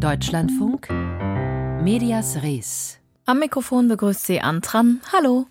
Deutschlandfunk 0.00 0.88
Medias 1.82 2.42
Res. 2.42 2.98
Am 3.26 3.38
Mikrofon 3.38 3.86
begrüßt 3.86 4.24
Sie 4.24 4.40
Antran. 4.40 5.02
Hallo. 5.12 5.44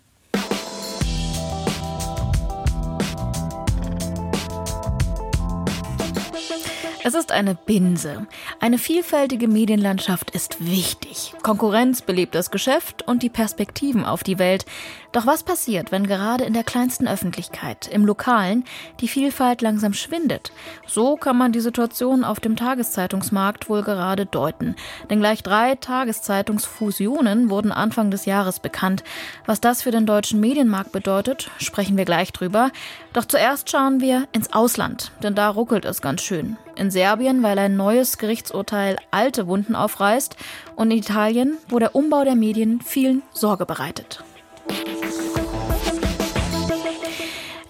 Es 7.04 7.14
ist 7.14 7.32
eine 7.32 7.54
Binse. 7.54 8.26
Eine 8.60 8.78
vielfältige 8.78 9.48
Medienlandschaft 9.48 10.32
ist 10.32 10.64
wichtig. 10.64 11.32
Konkurrenz 11.42 12.02
belebt 12.02 12.34
das 12.34 12.50
Geschäft 12.50 13.02
und 13.06 13.22
die 13.22 13.30
Perspektiven 13.30 14.04
auf 14.04 14.22
die 14.22 14.38
Welt. 14.38 14.66
Doch 15.12 15.26
was 15.26 15.42
passiert, 15.42 15.90
wenn 15.90 16.06
gerade 16.06 16.44
in 16.44 16.52
der 16.52 16.62
kleinsten 16.62 17.08
Öffentlichkeit, 17.08 17.88
im 17.88 18.04
Lokalen, 18.04 18.64
die 19.00 19.08
Vielfalt 19.08 19.60
langsam 19.60 19.92
schwindet? 19.92 20.52
So 20.86 21.16
kann 21.16 21.36
man 21.36 21.50
die 21.50 21.60
Situation 21.60 22.22
auf 22.22 22.38
dem 22.38 22.54
Tageszeitungsmarkt 22.54 23.68
wohl 23.68 23.82
gerade 23.82 24.24
deuten. 24.24 24.76
Denn 25.10 25.18
gleich 25.18 25.42
drei 25.42 25.74
Tageszeitungsfusionen 25.74 27.50
wurden 27.50 27.72
Anfang 27.72 28.12
des 28.12 28.24
Jahres 28.24 28.60
bekannt. 28.60 29.02
Was 29.46 29.60
das 29.60 29.82
für 29.82 29.90
den 29.90 30.06
deutschen 30.06 30.38
Medienmarkt 30.38 30.92
bedeutet, 30.92 31.50
sprechen 31.58 31.96
wir 31.96 32.04
gleich 32.04 32.32
drüber. 32.32 32.70
Doch 33.12 33.24
zuerst 33.24 33.68
schauen 33.68 34.00
wir 34.00 34.28
ins 34.32 34.52
Ausland, 34.52 35.10
denn 35.24 35.34
da 35.34 35.48
ruckelt 35.48 35.84
es 35.84 36.02
ganz 36.02 36.22
schön 36.22 36.56
in 36.76 36.90
Serbien, 36.90 37.42
weil 37.42 37.58
ein 37.58 37.76
neues 37.76 38.16
Gerichtsurteil 38.16 38.96
alte 39.10 39.46
Wunden 39.46 39.74
aufreißt 39.74 40.36
und 40.76 40.90
in 40.90 40.98
Italien, 40.98 41.58
wo 41.68 41.78
der 41.78 41.94
Umbau 41.94 42.24
der 42.24 42.36
Medien 42.36 42.80
vielen 42.80 43.22
Sorge 43.32 43.66
bereitet. 43.66 44.24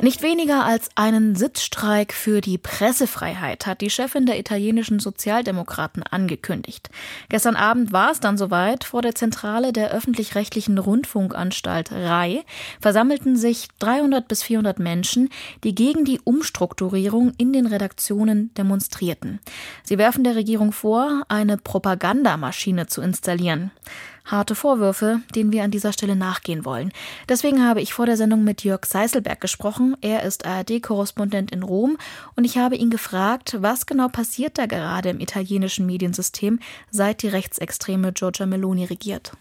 Nicht 0.03 0.23
weniger 0.23 0.65
als 0.65 0.89
einen 0.95 1.35
Sitzstreik 1.35 2.15
für 2.15 2.41
die 2.41 2.57
Pressefreiheit 2.57 3.67
hat 3.67 3.83
die 3.83 3.91
Chefin 3.91 4.25
der 4.25 4.39
italienischen 4.39 4.99
Sozialdemokraten 4.99 6.03
angekündigt. 6.03 6.89
Gestern 7.29 7.55
Abend 7.55 7.93
war 7.93 8.11
es 8.11 8.19
dann 8.19 8.39
soweit. 8.39 8.85
Vor 8.85 9.03
der 9.03 9.15
Zentrale 9.15 9.75
der 9.75 9.91
öffentlich-rechtlichen 9.91 10.79
Rundfunkanstalt 10.79 11.93
RAI 11.93 12.45
versammelten 12.81 13.37
sich 13.37 13.69
300 13.81 14.27
bis 14.27 14.43
400 14.43 14.79
Menschen, 14.79 15.29
die 15.65 15.75
gegen 15.75 16.07
die 16.07 16.21
Umstrukturierung 16.25 17.35
in 17.37 17.53
den 17.53 17.67
Redaktionen 17.67 18.55
demonstrierten. 18.55 19.39
Sie 19.85 19.99
werfen 19.99 20.25
der 20.25 20.35
Regierung 20.35 20.73
vor, 20.73 21.25
eine 21.29 21.59
Propagandamaschine 21.59 22.87
zu 22.87 23.03
installieren 23.03 23.71
harte 24.25 24.55
Vorwürfe, 24.55 25.21
denen 25.35 25.53
wir 25.53 25.65
an 25.65 25.71
dieser 25.71 25.93
Stelle 25.93 26.17
nachgehen 26.17 26.65
wollen. 26.65 26.93
Deswegen 27.29 27.67
habe 27.67 27.81
ich 27.81 27.93
vor 27.95 28.07
der 28.07 28.17
Sendung 28.17 28.45
mit 28.45 28.65
Jörg 28.65 28.85
Seiselberg 28.85 29.41
gesprochen. 29.41 29.97
Er 30.01 30.23
ist 30.23 30.47
ARD-Korrespondent 30.47 31.51
in 31.51 31.63
Rom 31.63 31.99
und 32.37 32.45
ich 32.45 32.59
habe 32.59 32.77
ihn 32.77 32.91
gefragt, 32.91 33.57
was 33.61 33.87
genau 33.87 34.09
passiert 34.09 34.59
da 34.59 34.67
gerade 34.67 35.11
im 35.11 35.21
italienischen 35.21 35.87
Mediensystem, 35.87 36.61
seit 36.91 37.23
die 37.23 37.29
rechtsextreme 37.29 38.13
Giorgia 38.13 38.47
Meloni 38.47 38.85
regiert. 38.85 39.33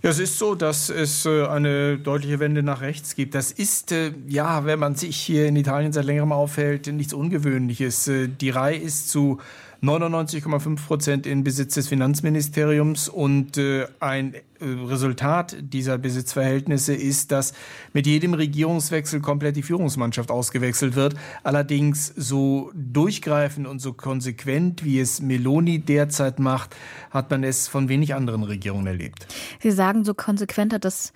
Ja, 0.00 0.10
es 0.10 0.20
ist 0.20 0.38
so, 0.38 0.54
dass 0.54 0.90
es 0.90 1.26
äh, 1.26 1.44
eine 1.46 1.98
deutliche 1.98 2.38
Wende 2.38 2.62
nach 2.62 2.82
rechts 2.82 3.16
gibt. 3.16 3.34
Das 3.34 3.50
ist, 3.50 3.90
äh, 3.90 4.12
ja, 4.28 4.64
wenn 4.64 4.78
man 4.78 4.94
sich 4.94 5.16
hier 5.16 5.46
in 5.46 5.56
Italien 5.56 5.92
seit 5.92 6.04
längerem 6.04 6.30
aufhält, 6.30 6.86
nichts 6.86 7.12
Ungewöhnliches. 7.12 8.06
Äh, 8.06 8.28
die 8.28 8.50
Reihe 8.50 8.78
ist 8.78 9.08
zu 9.10 9.38
99,5 9.82 10.86
Prozent 10.86 11.26
in 11.26 11.44
Besitz 11.44 11.74
des 11.74 11.86
Finanzministeriums 11.86 13.08
und 13.08 13.58
äh, 13.58 13.86
ein 14.00 14.34
äh, 14.34 14.40
Resultat 14.60 15.56
dieser 15.60 15.98
Besitzverhältnisse 15.98 16.94
ist, 16.94 17.30
dass 17.30 17.52
mit 17.92 18.04
jedem 18.06 18.34
Regierungswechsel 18.34 19.20
komplett 19.20 19.54
die 19.54 19.62
Führungsmannschaft 19.62 20.32
ausgewechselt 20.32 20.96
wird. 20.96 21.14
Allerdings 21.44 22.12
so 22.16 22.72
durchgreifend 22.74 23.68
und 23.68 23.78
so 23.78 23.92
konsequent, 23.92 24.84
wie 24.84 24.98
es 24.98 25.20
Meloni 25.22 25.78
derzeit 25.78 26.40
macht, 26.40 26.74
hat 27.12 27.30
man 27.30 27.44
es 27.44 27.68
von 27.68 27.88
wenig 27.88 28.16
anderen 28.16 28.42
Regierungen 28.42 28.88
erlebt. 28.88 29.28
Sie 29.60 29.70
sagen, 29.70 30.04
so 30.04 30.12
konsequent 30.12 30.72
hat 30.72 30.84
das 30.84 31.12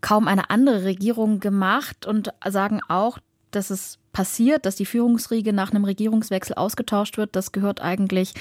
kaum 0.00 0.26
eine 0.26 0.50
andere 0.50 0.82
Regierung 0.82 1.38
gemacht 1.38 2.06
und 2.06 2.32
sagen 2.48 2.80
auch, 2.88 3.18
dass 3.52 3.70
es 3.70 3.99
passiert, 4.12 4.66
dass 4.66 4.76
die 4.76 4.86
Führungsriege 4.86 5.52
nach 5.52 5.70
einem 5.70 5.84
Regierungswechsel 5.84 6.54
ausgetauscht 6.54 7.16
wird. 7.16 7.36
Das 7.36 7.52
gehört 7.52 7.80
eigentlich 7.80 8.34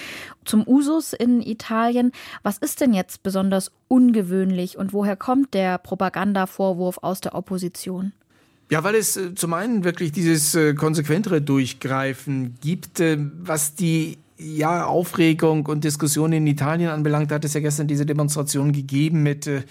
zum 0.46 0.68
Usus 0.68 1.14
in 1.14 1.42
Italien. 1.42 2.12
Was 2.44 2.58
ist 2.58 2.82
denn 2.82 2.94
jetzt 2.94 3.24
besonders 3.24 3.72
ungewöhnlich 3.88 4.78
und 4.78 4.94
woher 4.94 5.16
kommt 5.16 5.54
der 5.54 5.78
Propagandavorwurf 5.78 7.00
aus 7.02 7.22
der 7.22 7.36
Opposition? 7.36 8.14
Ja, 8.70 8.84
weil 8.84 8.96
es 8.96 9.18
äh, 9.18 9.34
zum 9.34 9.54
einen 9.54 9.84
wirklich 9.84 10.12
dieses 10.12 10.54
äh, 10.54 10.76
konsequentere 10.76 11.42
Durchgreifen 11.42 12.56
gibt, 12.62 13.00
äh, 13.00 13.18
was 13.42 13.74
die 13.74 14.20
ja, 14.40 14.86
Aufregung 14.86 15.66
und 15.66 15.84
Diskussion 15.84 16.32
in 16.32 16.48
Italien 16.48 16.90
anbelangt, 16.90 17.32
hat 17.32 17.44
es 17.44 17.54
ja 17.54 17.60
gestern 17.60 17.88
diese 17.88 18.06
Demonstration 18.06 18.72
gegeben 18.72 19.22
mit 19.22 19.48
äh, 19.48 19.64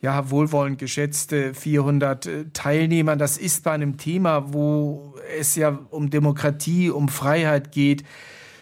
ja, 0.00 0.30
wohlwollend 0.30 0.78
geschätzte 0.78 1.52
400 1.52 2.26
äh, 2.26 2.44
Teilnehmern. 2.54 3.18
Das 3.18 3.36
ist 3.36 3.64
bei 3.64 3.72
einem 3.72 3.98
Thema, 3.98 4.52
wo 4.54 5.14
es 5.38 5.56
ja 5.56 5.78
um 5.90 6.08
Demokratie, 6.08 6.90
um 6.90 7.08
Freiheit 7.08 7.70
geht, 7.70 8.04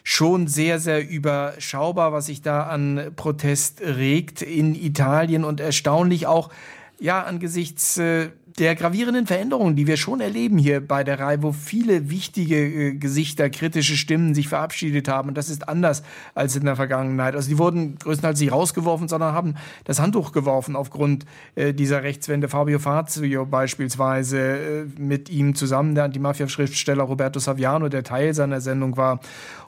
schon 0.02 0.48
sehr, 0.48 0.80
sehr 0.80 1.08
überschaubar, 1.08 2.12
was 2.12 2.26
sich 2.26 2.42
da 2.42 2.64
an 2.64 3.12
Protest 3.14 3.82
regt 3.82 4.42
in 4.42 4.74
Italien 4.74 5.44
und 5.44 5.60
erstaunlich 5.60 6.26
auch, 6.26 6.50
ja, 6.98 7.22
angesichts 7.22 7.98
äh, 7.98 8.30
der 8.58 8.74
gravierenden 8.74 9.26
Veränderungen, 9.26 9.76
die 9.76 9.86
wir 9.86 9.96
schon 9.96 10.20
erleben 10.20 10.58
hier 10.58 10.86
bei 10.86 11.04
der 11.04 11.18
Reihe, 11.18 11.42
wo 11.42 11.52
viele 11.52 12.10
wichtige 12.10 12.56
äh, 12.56 12.94
Gesichter, 12.94 13.50
kritische 13.50 13.96
Stimmen 13.96 14.34
sich 14.34 14.48
verabschiedet 14.48 15.08
haben. 15.08 15.30
Und 15.30 15.38
das 15.38 15.48
ist 15.48 15.68
anders 15.68 16.02
als 16.34 16.56
in 16.56 16.64
der 16.64 16.76
Vergangenheit. 16.76 17.34
Also 17.34 17.48
die 17.48 17.58
wurden 17.58 17.96
größtenteils 17.98 18.40
nicht 18.40 18.52
rausgeworfen, 18.52 19.08
sondern 19.08 19.34
haben 19.34 19.54
das 19.84 20.00
Handtuch 20.00 20.32
geworfen 20.32 20.76
aufgrund 20.76 21.24
äh, 21.54 21.72
dieser 21.72 22.02
Rechtswende. 22.02 22.48
Fabio 22.48 22.78
Fazio 22.78 23.46
beispielsweise 23.46 24.38
äh, 24.38 24.84
mit 24.98 25.30
ihm 25.30 25.54
zusammen, 25.54 25.94
der 25.94 26.04
Antimafia-Schriftsteller 26.04 27.04
Roberto 27.04 27.38
Saviano, 27.38 27.88
der 27.88 28.02
Teil 28.02 28.34
seiner 28.34 28.60
Sendung 28.60 28.96
war. 28.96 29.20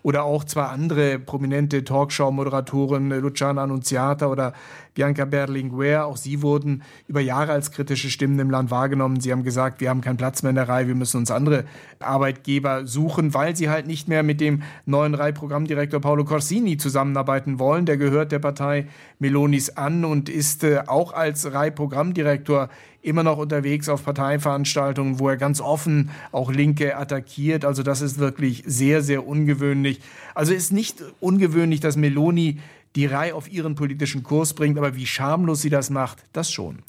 Oder 0.02 0.24
auch 0.24 0.44
zwei 0.44 0.64
andere 0.64 1.18
prominente 1.18 1.84
Talkshow-Moderatoren, 1.84 3.10
äh, 3.10 3.18
Luciana 3.18 3.62
Annunziata 3.62 4.26
oder 4.26 4.52
Bianca 4.94 5.24
Berlinguer. 5.24 6.06
Auch 6.06 6.16
sie 6.16 6.42
wurden 6.42 6.82
über 7.06 7.20
Jahre 7.20 7.52
als 7.52 7.70
kritische 7.70 8.10
Stimmen 8.10 8.38
im 8.38 8.50
Land 8.50 8.70
wahrgenommen. 8.70 9.20
Sie 9.20 9.32
haben 9.32 9.42
gesagt, 9.42 9.80
wir 9.80 9.90
haben 9.90 10.00
keinen 10.00 10.16
Platz 10.16 10.42
mehr 10.42 10.50
in 10.50 10.56
der 10.56 10.68
Reihe, 10.68 10.88
wir 10.88 10.94
müssen 10.94 11.18
uns 11.18 11.30
andere 11.30 11.64
Arbeitgeber 12.00 12.86
suchen, 12.86 13.34
weil 13.34 13.56
sie 13.56 13.68
halt 13.68 13.86
nicht 13.86 14.08
mehr 14.08 14.22
mit 14.22 14.40
dem 14.40 14.62
neuen 14.86 15.14
Reihprogrammdirektor 15.14 16.00
Paolo 16.00 16.24
Corsini 16.24 16.76
zusammenarbeiten 16.76 17.58
wollen. 17.58 17.86
Der 17.86 17.96
gehört 17.96 18.32
der 18.32 18.38
Partei 18.38 18.86
Melonis 19.18 19.70
an 19.70 20.04
und 20.04 20.28
ist 20.28 20.64
äh, 20.64 20.82
auch 20.86 21.12
als 21.12 21.52
Reihprogrammdirektor 21.52 22.68
immer 23.04 23.22
noch 23.22 23.38
unterwegs 23.38 23.88
auf 23.88 24.04
Parteiveranstaltungen, 24.04 25.18
wo 25.18 25.28
er 25.28 25.36
ganz 25.36 25.60
offen 25.60 26.10
auch 26.32 26.50
Linke 26.50 26.96
attackiert. 26.96 27.64
Also 27.64 27.82
das 27.82 28.00
ist 28.00 28.18
wirklich 28.18 28.64
sehr, 28.66 29.02
sehr 29.02 29.26
ungewöhnlich. 29.26 30.00
Also 30.34 30.54
ist 30.54 30.72
nicht 30.72 31.02
ungewöhnlich, 31.20 31.80
dass 31.80 31.96
Meloni 31.96 32.60
die 32.96 33.06
Reihe 33.06 33.34
auf 33.34 33.50
ihren 33.50 33.74
politischen 33.74 34.22
Kurs 34.22 34.54
bringt, 34.54 34.78
aber 34.78 34.96
wie 34.96 35.06
schamlos 35.06 35.62
sie 35.62 35.70
das 35.70 35.90
macht, 35.90 36.24
das 36.32 36.50
schon. 36.50 36.82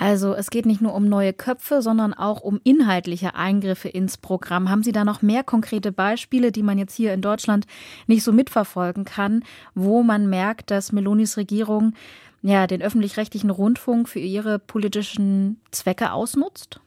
Also 0.00 0.32
es 0.34 0.48
geht 0.48 0.64
nicht 0.64 0.80
nur 0.80 0.94
um 0.94 1.10
neue 1.10 1.34
Köpfe, 1.34 1.82
sondern 1.82 2.14
auch 2.14 2.40
um 2.40 2.58
inhaltliche 2.64 3.34
Eingriffe 3.34 3.88
ins 3.90 4.16
Programm. 4.16 4.70
Haben 4.70 4.82
Sie 4.82 4.92
da 4.92 5.04
noch 5.04 5.20
mehr 5.20 5.44
konkrete 5.44 5.92
Beispiele, 5.92 6.52
die 6.52 6.62
man 6.62 6.78
jetzt 6.78 6.94
hier 6.94 7.12
in 7.12 7.20
Deutschland 7.20 7.66
nicht 8.06 8.24
so 8.24 8.32
mitverfolgen 8.32 9.04
kann, 9.04 9.44
wo 9.74 10.02
man 10.02 10.30
merkt, 10.30 10.70
dass 10.70 10.92
Melonis 10.92 11.36
Regierung 11.36 11.92
ja 12.40 12.66
den 12.66 12.80
öffentlich-rechtlichen 12.80 13.50
Rundfunk 13.50 14.08
für 14.08 14.20
ihre 14.20 14.58
politischen 14.58 15.60
Zwecke 15.70 16.12
ausnutzt? 16.12 16.80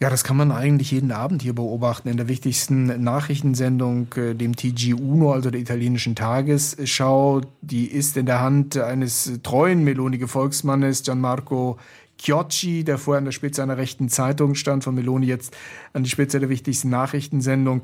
Ja, 0.00 0.10
das 0.10 0.22
kann 0.22 0.36
man 0.36 0.52
eigentlich 0.52 0.92
jeden 0.92 1.10
Abend 1.10 1.42
hier 1.42 1.56
beobachten 1.56 2.08
in 2.08 2.16
der 2.16 2.28
wichtigsten 2.28 3.02
Nachrichtensendung, 3.02 4.06
äh, 4.14 4.34
dem 4.34 4.54
TG 4.54 4.92
Uno, 4.94 5.32
also 5.32 5.50
der 5.50 5.60
italienischen 5.60 6.14
Tagesschau. 6.14 7.40
Die 7.62 7.86
ist 7.86 8.16
in 8.16 8.26
der 8.26 8.40
Hand 8.40 8.76
eines 8.76 9.40
treuen 9.42 9.82
Meloni-Gefolgsmannes, 9.82 11.02
Gianmarco 11.02 11.78
Chiocci, 12.16 12.84
der 12.84 12.98
vorher 12.98 13.18
an 13.18 13.24
der 13.24 13.32
Spitze 13.32 13.60
einer 13.60 13.76
rechten 13.76 14.08
Zeitung 14.08 14.54
stand, 14.54 14.84
von 14.84 14.94
Meloni 14.94 15.26
jetzt 15.26 15.56
an 15.92 16.04
die 16.04 16.10
Spitze 16.10 16.38
der 16.38 16.48
wichtigsten 16.48 16.90
Nachrichtensendung 16.90 17.82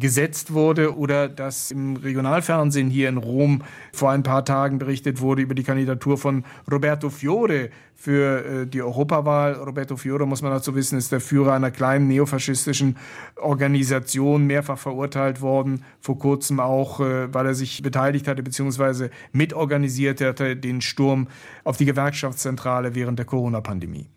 gesetzt 0.00 0.52
wurde 0.52 0.96
oder 0.96 1.28
dass 1.28 1.70
im 1.70 1.96
Regionalfernsehen 1.96 2.90
hier 2.90 3.08
in 3.08 3.18
Rom 3.18 3.62
vor 3.92 4.10
ein 4.10 4.22
paar 4.22 4.44
Tagen 4.44 4.78
berichtet 4.78 5.20
wurde 5.20 5.42
über 5.42 5.54
die 5.54 5.62
Kandidatur 5.62 6.18
von 6.18 6.44
Roberto 6.70 7.10
Fiore 7.10 7.70
für 7.94 8.62
äh, 8.62 8.66
die 8.66 8.80
Europawahl. 8.80 9.52
Roberto 9.52 9.96
Fiore, 9.96 10.26
muss 10.26 10.42
man 10.42 10.50
dazu 10.50 10.74
wissen, 10.74 10.96
ist 10.96 11.12
der 11.12 11.20
Führer 11.20 11.52
einer 11.52 11.70
kleinen 11.70 12.08
neofaschistischen 12.08 12.96
Organisation, 13.36 14.46
mehrfach 14.46 14.78
verurteilt 14.78 15.42
worden, 15.42 15.84
vor 16.00 16.18
kurzem 16.18 16.60
auch, 16.60 17.00
äh, 17.00 17.32
weil 17.32 17.46
er 17.46 17.54
sich 17.54 17.82
beteiligt 17.82 18.26
hatte 18.26 18.42
bzw. 18.42 19.10
mitorganisiert 19.32 20.20
hatte 20.22 20.56
den 20.56 20.80
Sturm 20.80 21.28
auf 21.62 21.76
die 21.76 21.84
Gewerkschaftszentrale 21.84 22.94
während 22.94 23.18
der 23.18 23.26
Corona-Pandemie. 23.26 24.08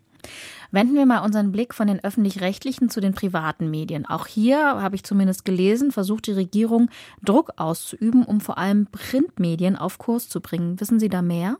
Wenden 0.70 0.94
wir 0.94 1.06
mal 1.06 1.20
unseren 1.20 1.52
Blick 1.52 1.74
von 1.74 1.86
den 1.86 2.02
öffentlich-rechtlichen 2.02 2.88
zu 2.90 3.00
den 3.00 3.14
privaten 3.14 3.70
Medien. 3.70 4.06
Auch 4.06 4.26
hier, 4.26 4.58
habe 4.58 4.96
ich 4.96 5.04
zumindest 5.04 5.44
gelesen, 5.44 5.92
versucht 5.92 6.26
die 6.26 6.32
Regierung 6.32 6.90
Druck 7.22 7.52
auszuüben, 7.56 8.24
um 8.24 8.40
vor 8.40 8.58
allem 8.58 8.86
Printmedien 8.86 9.76
auf 9.76 9.98
Kurs 9.98 10.28
zu 10.28 10.40
bringen. 10.40 10.80
Wissen 10.80 11.00
Sie 11.00 11.08
da 11.08 11.22
mehr? 11.22 11.56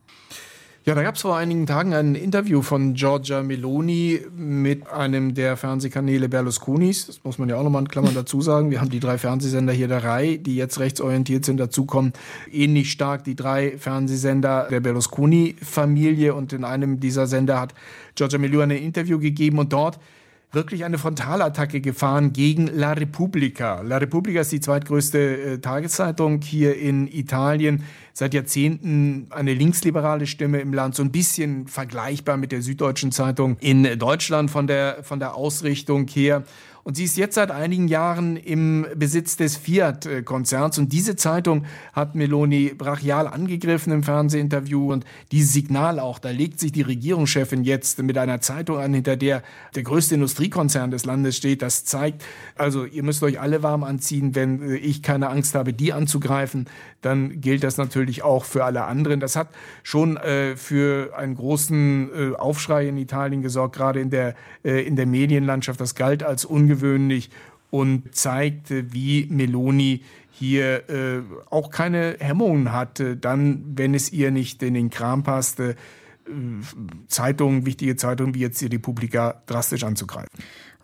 Ja, 0.87 0.95
da 0.95 1.03
gab 1.03 1.15
es 1.15 1.23
vor 1.23 1.35
einigen 1.35 1.65
Tagen 1.65 1.95
ein 1.95 2.15
Interview 2.15 2.61
von 2.61 2.93
Giorgia 2.93 3.43
Meloni 3.43 4.21
mit 4.37 4.87
einem 4.87 5.33
der 5.33 5.57
Fernsehkanäle 5.57 6.29
Berlusconis. 6.29 7.07
Das 7.07 7.25
muss 7.25 7.39
man 7.39 7.49
ja 7.49 7.57
auch 7.57 7.63
nochmal 7.63 7.81
in 7.81 7.89
Klammern 7.89 8.15
dazu 8.15 8.43
sagen. 8.43 8.71
Wir 8.71 8.83
haben 8.83 8.91
die 8.91 9.01
drei 9.01 9.17
Fernsehsender 9.17 9.73
hier 9.73 9.89
der 9.89 10.05
Reihe, 10.05 10.39
die 10.39 10.57
jetzt 10.57 10.79
rechtsorientiert 10.79 11.47
sind, 11.47 11.57
dazukommen. 11.57 12.13
Ähnlich 12.53 12.91
stark 12.91 13.25
die 13.25 13.35
drei 13.35 13.79
Fernsehsender 13.79 14.69
der 14.71 14.81
Berlusconi-Familie. 14.81 16.35
Und 16.35 16.53
in 16.53 16.65
einem 16.65 17.01
dieser 17.01 17.27
Sender 17.29 17.63
hat 17.63 17.73
Giorgia 18.15 18.39
Meloni 18.39 18.75
ein 18.75 18.83
Interview 18.83 19.19
gegeben 19.19 19.61
und 19.61 19.73
dort 19.73 19.99
wirklich 20.55 20.85
eine 20.85 20.99
Frontalattacke 20.99 21.81
gefahren 21.81 22.33
gegen 22.33 22.67
La 22.67 22.93
Repubblica. 22.93 23.81
La 23.83 23.99
Repubblica 23.99 24.41
ist 24.41 24.53
die 24.53 24.61
zweitgrößte 24.61 25.19
äh, 25.19 25.59
Tageszeitung 25.59 26.41
hier 26.43 26.77
in 26.77 27.07
Italien. 27.09 27.85
Seit 28.13 28.33
Jahrzehnten 28.33 29.27
eine 29.31 29.55
linksliberale 29.55 30.27
Stimme 30.27 30.61
im 30.61 30.73
Land, 30.73 30.95
so 30.95 31.03
ein 31.03 31.11
bisschen 31.11 31.67
vergleichbar 31.67 32.37
mit 32.37 32.53
der 32.53 32.63
Süddeutschen 32.63 33.11
Zeitung 33.11 33.57
in 33.61 33.99
Deutschland 33.99 34.51
von 34.51 34.67
der, 34.67 35.03
von 35.03 35.19
der 35.19 35.35
Ausrichtung 35.35 36.07
her. 36.07 36.45
Und 36.85 36.97
sie 36.99 37.05
ist 37.05 37.17
jetzt 37.17 37.35
seit 37.35 37.51
einigen 37.51 37.89
Jahren 37.89 38.37
im 38.37 38.87
Besitz 38.95 39.39
des 39.39 39.57
Fiat-Konzerns. 39.57 40.77
Und 40.79 40.93
diese 40.93 41.17
Zeitung 41.17 41.65
hat 41.95 42.15
Meloni 42.15 42.75
brachial 42.77 43.27
angegriffen 43.27 43.91
im 43.91 44.03
Fernsehinterview. 44.03 44.93
Und 44.93 45.07
dieses 45.33 45.55
Signal 45.55 45.99
auch, 45.99 46.19
da 46.19 46.29
legt 46.29 46.61
sich 46.61 46.73
die 46.73 46.83
Regierungschefin 46.83 47.65
jetzt 47.65 48.03
mit 48.03 48.19
einer 48.19 48.43
Zeitung 48.43 48.79
an, 48.79 48.93
hinter 48.93 49.17
der 49.17 49.43
der 49.75 49.83
größte 49.83 50.15
Industriekonzern 50.15 50.91
des 50.91 51.07
Landes 51.07 51.37
steht. 51.37 51.63
Das 51.63 51.85
zeigt, 51.85 52.23
also 52.55 52.85
ihr 52.85 53.03
müsst 53.03 53.23
euch 53.23 53.41
alle 53.41 53.63
warm 53.63 53.83
anziehen, 53.83 54.35
wenn 54.35 54.75
ich 54.75 55.03
keine 55.03 55.31
Angst 55.31 55.55
habe, 55.55 55.73
die 55.73 55.93
anzugreifen, 55.93 56.67
dann 57.01 57.41
gilt 57.41 57.65
das 57.65 57.77
natürlich 57.77 58.23
auch 58.23 58.45
für 58.45 58.65
alle 58.65 58.85
anderen. 58.85 59.21
Das 59.21 59.37
hat 59.37 59.49
schon 59.83 60.17
äh, 60.17 60.57
für 60.57 61.17
einen 61.17 61.35
großen 61.35 62.11
äh, 62.33 62.37
Aufschrei 62.37 62.89
in 62.89 62.97
Italien 62.99 63.43
gesorgt, 63.43 63.77
gerade 63.77 64.01
in 64.01 64.11
der, 64.11 64.35
äh, 64.65 64.87
in 64.87 64.97
der 64.97 65.07
Medienlandschaft. 65.07 65.81
Das 65.81 65.95
galt 65.95 66.23
als 66.23 66.45
ungewöhnlich 66.45 66.74
und 67.71 68.15
zeigte, 68.15 68.93
wie 68.93 69.27
Meloni 69.31 70.03
hier 70.31 70.89
äh, 70.89 71.23
auch 71.51 71.71
keine 71.71 72.17
Hemmungen 72.19 72.73
hatte, 72.73 73.17
dann, 73.17 73.65
wenn 73.77 73.95
es 73.95 74.13
ihr 74.13 74.31
nicht 74.31 74.63
in 74.63 74.75
den 74.75 74.91
Kram 74.91 75.23
passte, 75.23 75.71
äh, 75.71 76.31
Zeitungen, 77.09 77.67
wichtige 77.67 77.97
Zeitungen 77.97 78.35
wie 78.35 78.41
jetzt 78.41 78.61
die 78.61 78.67
Republika 78.67 79.43
drastisch 79.47 79.85
anzugreifen. 79.85 80.31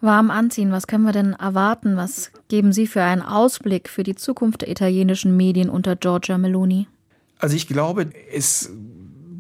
Warm 0.01 0.31
anziehen, 0.31 0.73
was 0.73 0.87
können 0.87 1.05
wir 1.05 1.13
denn 1.13 1.35
erwarten? 1.35 1.97
Was 1.97 2.33
geben 2.49 2.73
Sie 2.73 2.87
für 2.87 3.03
einen 3.03 3.23
Ausblick 3.23 3.89
für 3.89 4.03
die 4.03 4.15
Zukunft 4.15 4.63
der 4.63 4.71
italienischen 4.71 5.37
Medien 5.37 5.69
unter 5.69 5.95
Giorgia 5.95 6.39
Meloni? 6.39 6.87
Also 7.39 7.57
ich 7.57 7.67
glaube, 7.67 8.11
es 8.33 8.71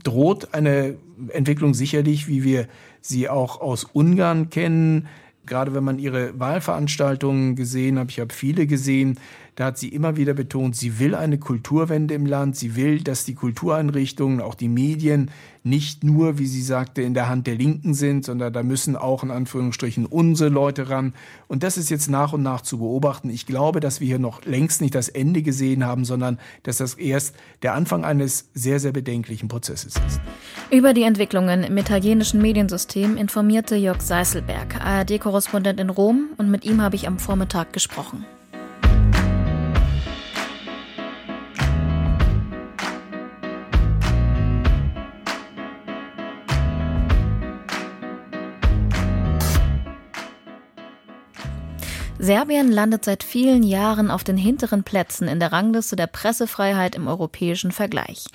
droht 0.03 0.53
eine 0.53 0.97
Entwicklung 1.29 1.75
sicherlich, 1.75 2.29
wie 2.29 2.45
wir 2.45 2.67
sie 3.01 3.29
auch 3.29 3.61
aus 3.61 3.85
Ungarn 3.85 4.51
kennen. 4.51 5.09
Gerade 5.47 5.75
wenn 5.75 5.85
man 5.85 5.99
ihre 5.99 6.39
Wahlveranstaltungen 6.39 7.57
gesehen 7.57 7.99
hat, 7.99 8.11
ich 8.11 8.21
habe 8.21 8.33
viele 8.33 8.67
gesehen, 8.67 9.19
da 9.61 9.67
hat 9.67 9.77
sie 9.77 9.91
immer 9.91 10.17
wieder 10.17 10.33
betont, 10.33 10.75
sie 10.75 10.99
will 10.99 11.15
eine 11.15 11.37
Kulturwende 11.37 12.15
im 12.15 12.25
Land, 12.25 12.57
sie 12.57 12.77
will, 12.77 13.03
dass 13.03 13.27
die 13.27 13.35
Kultureinrichtungen, 13.35 14.41
auch 14.41 14.55
die 14.55 14.71
Medien 14.71 15.31
nicht 15.65 16.03
nur, 16.03 16.39
wie 16.39 16.47
sie 16.47 16.63
sagte, 16.63 17.03
in 17.03 17.13
der 17.13 17.29
Hand 17.29 17.47
der 17.47 17.57
Linken 17.57 17.93
sind, 17.93 18.25
sondern 18.25 18.55
da 18.55 18.63
müssen 18.63 18.97
auch 18.97 19.23
in 19.23 19.31
Anführungsstrichen 19.31 20.07
unsere 20.07 20.49
Leute 20.49 20.89
ran. 20.89 21.13
Und 21.47 21.63
das 21.63 21.77
ist 21.77 21.91
jetzt 21.91 22.09
nach 22.09 22.33
und 22.33 22.43
nach 22.43 22.63
zu 22.63 22.79
beobachten. 22.79 23.29
Ich 23.29 23.45
glaube, 23.45 23.81
dass 23.81 24.01
wir 24.01 24.07
hier 24.07 24.19
noch 24.19 24.47
längst 24.47 24.81
nicht 24.81 24.95
das 24.95 25.11
Ende 25.11 25.43
gesehen 25.43 25.85
haben, 25.85 26.07
sondern 26.07 26.39
dass 26.63 26.79
das 26.79 26.95
erst 26.95 27.37
der 27.61 27.75
Anfang 27.75 28.03
eines 28.03 28.49
sehr, 28.55 28.81
sehr 28.81 28.93
bedenklichen 28.93 29.49
Prozesses 29.49 29.93
ist. 30.07 30.23
Über 30.71 30.95
die 30.95 31.03
Entwicklungen 31.03 31.65
im 31.65 31.77
italienischen 31.77 32.41
Mediensystem 32.41 33.19
informierte 33.19 33.77
Jörg 33.77 34.01
Seißelberg, 34.01 34.83
ARD-Korrespondent 34.83 35.81
in 35.81 35.91
Rom, 35.91 36.29
und 36.39 36.51
mit 36.51 36.65
ihm 36.65 36.81
habe 36.81 36.97
ich 36.97 37.07
am 37.07 37.19
Vormittag 37.19 37.75
gesprochen. 37.75 38.25
Serbien 52.23 52.71
landet 52.71 53.07
seit 53.07 53.25
vielen 53.25 53.63
Jahren 53.63 54.11
auf 54.11 54.25
den 54.25 54.37
hinteren 54.37 54.85
Plätzen 54.85 55.27
in 55.27 55.41
der 55.41 55.53
Rangliste 55.53 55.97
der 55.97 56.07
Pressefreiheit 56.07 56.95
im 56.95 57.09
europäischen 57.09 57.73
Vergleich. 57.73 58.27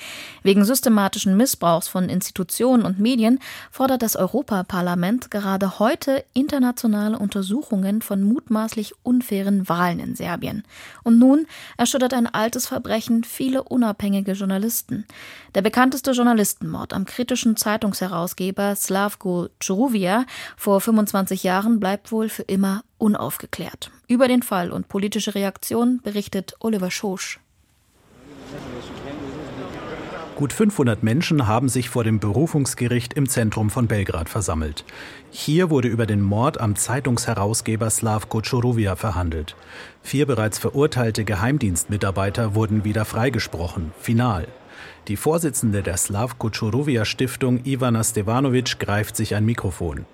Wegen 0.41 0.65
systematischen 0.65 1.37
Missbrauchs 1.37 1.87
von 1.87 2.09
Institutionen 2.09 2.83
und 2.83 2.99
Medien 2.99 3.37
fordert 3.69 4.01
das 4.01 4.15
Europaparlament 4.15 5.29
gerade 5.29 5.77
heute 5.77 6.25
internationale 6.33 7.19
Untersuchungen 7.19 8.01
von 8.01 8.23
mutmaßlich 8.23 8.95
unfairen 9.03 9.69
Wahlen 9.69 9.99
in 9.99 10.15
Serbien. 10.15 10.63
Und 11.03 11.19
nun 11.19 11.45
erschüttert 11.77 12.15
ein 12.15 12.25
altes 12.25 12.65
Verbrechen 12.65 13.23
viele 13.23 13.61
unabhängige 13.61 14.31
Journalisten. 14.31 15.05
Der 15.53 15.61
bekannteste 15.61 16.13
Journalistenmord 16.13 16.91
am 16.91 17.05
kritischen 17.05 17.55
Zeitungsherausgeber 17.55 18.75
Slavko 18.75 19.49
Čuruvia 19.59 20.25
vor 20.57 20.81
25 20.81 21.43
Jahren 21.43 21.79
bleibt 21.79 22.11
wohl 22.11 22.29
für 22.29 22.41
immer 22.41 22.81
unaufgeklärt. 22.97 23.91
Über 24.07 24.27
den 24.27 24.43
Fall 24.43 24.71
und 24.71 24.87
politische 24.87 25.35
Reaktion 25.35 25.99
berichtet 26.03 26.55
Oliver 26.59 26.91
Schosch. 26.91 27.39
Gut 30.35 30.51
500 30.51 31.01
Menschen 31.01 31.47
haben 31.47 31.69
sich 31.69 31.89
vor 31.89 32.03
dem 32.03 32.19
Berufungsgericht 32.19 33.13
im 33.13 33.29
Zentrum 33.29 33.69
von 33.69 33.87
Belgrad 33.87 34.27
versammelt. 34.27 34.83
Hier 35.31 35.69
wurde 35.69 35.87
über 35.87 36.05
den 36.05 36.21
Mord 36.21 36.59
am 36.59 36.75
Zeitungsherausgeber 36.75 37.89
Slavko 37.89 38.41
Čuruvia 38.41 38.97
verhandelt. 38.97 39.55
Vier 40.01 40.25
bereits 40.25 40.59
verurteilte 40.59 41.23
Geheimdienstmitarbeiter 41.23 42.53
wurden 42.53 42.83
wieder 42.83 43.05
freigesprochen, 43.05 43.93
final. 43.97 44.47
Die 45.07 45.17
Vorsitzende 45.17 45.83
der 45.83 45.97
Slavko 45.97 46.49
Čuruvia 46.49 47.05
Stiftung 47.05 47.63
Ivana 47.63 48.03
Stevanovic 48.03 48.79
greift 48.79 49.15
sich 49.15 49.35
ein 49.35 49.45
Mikrofon. 49.45 50.05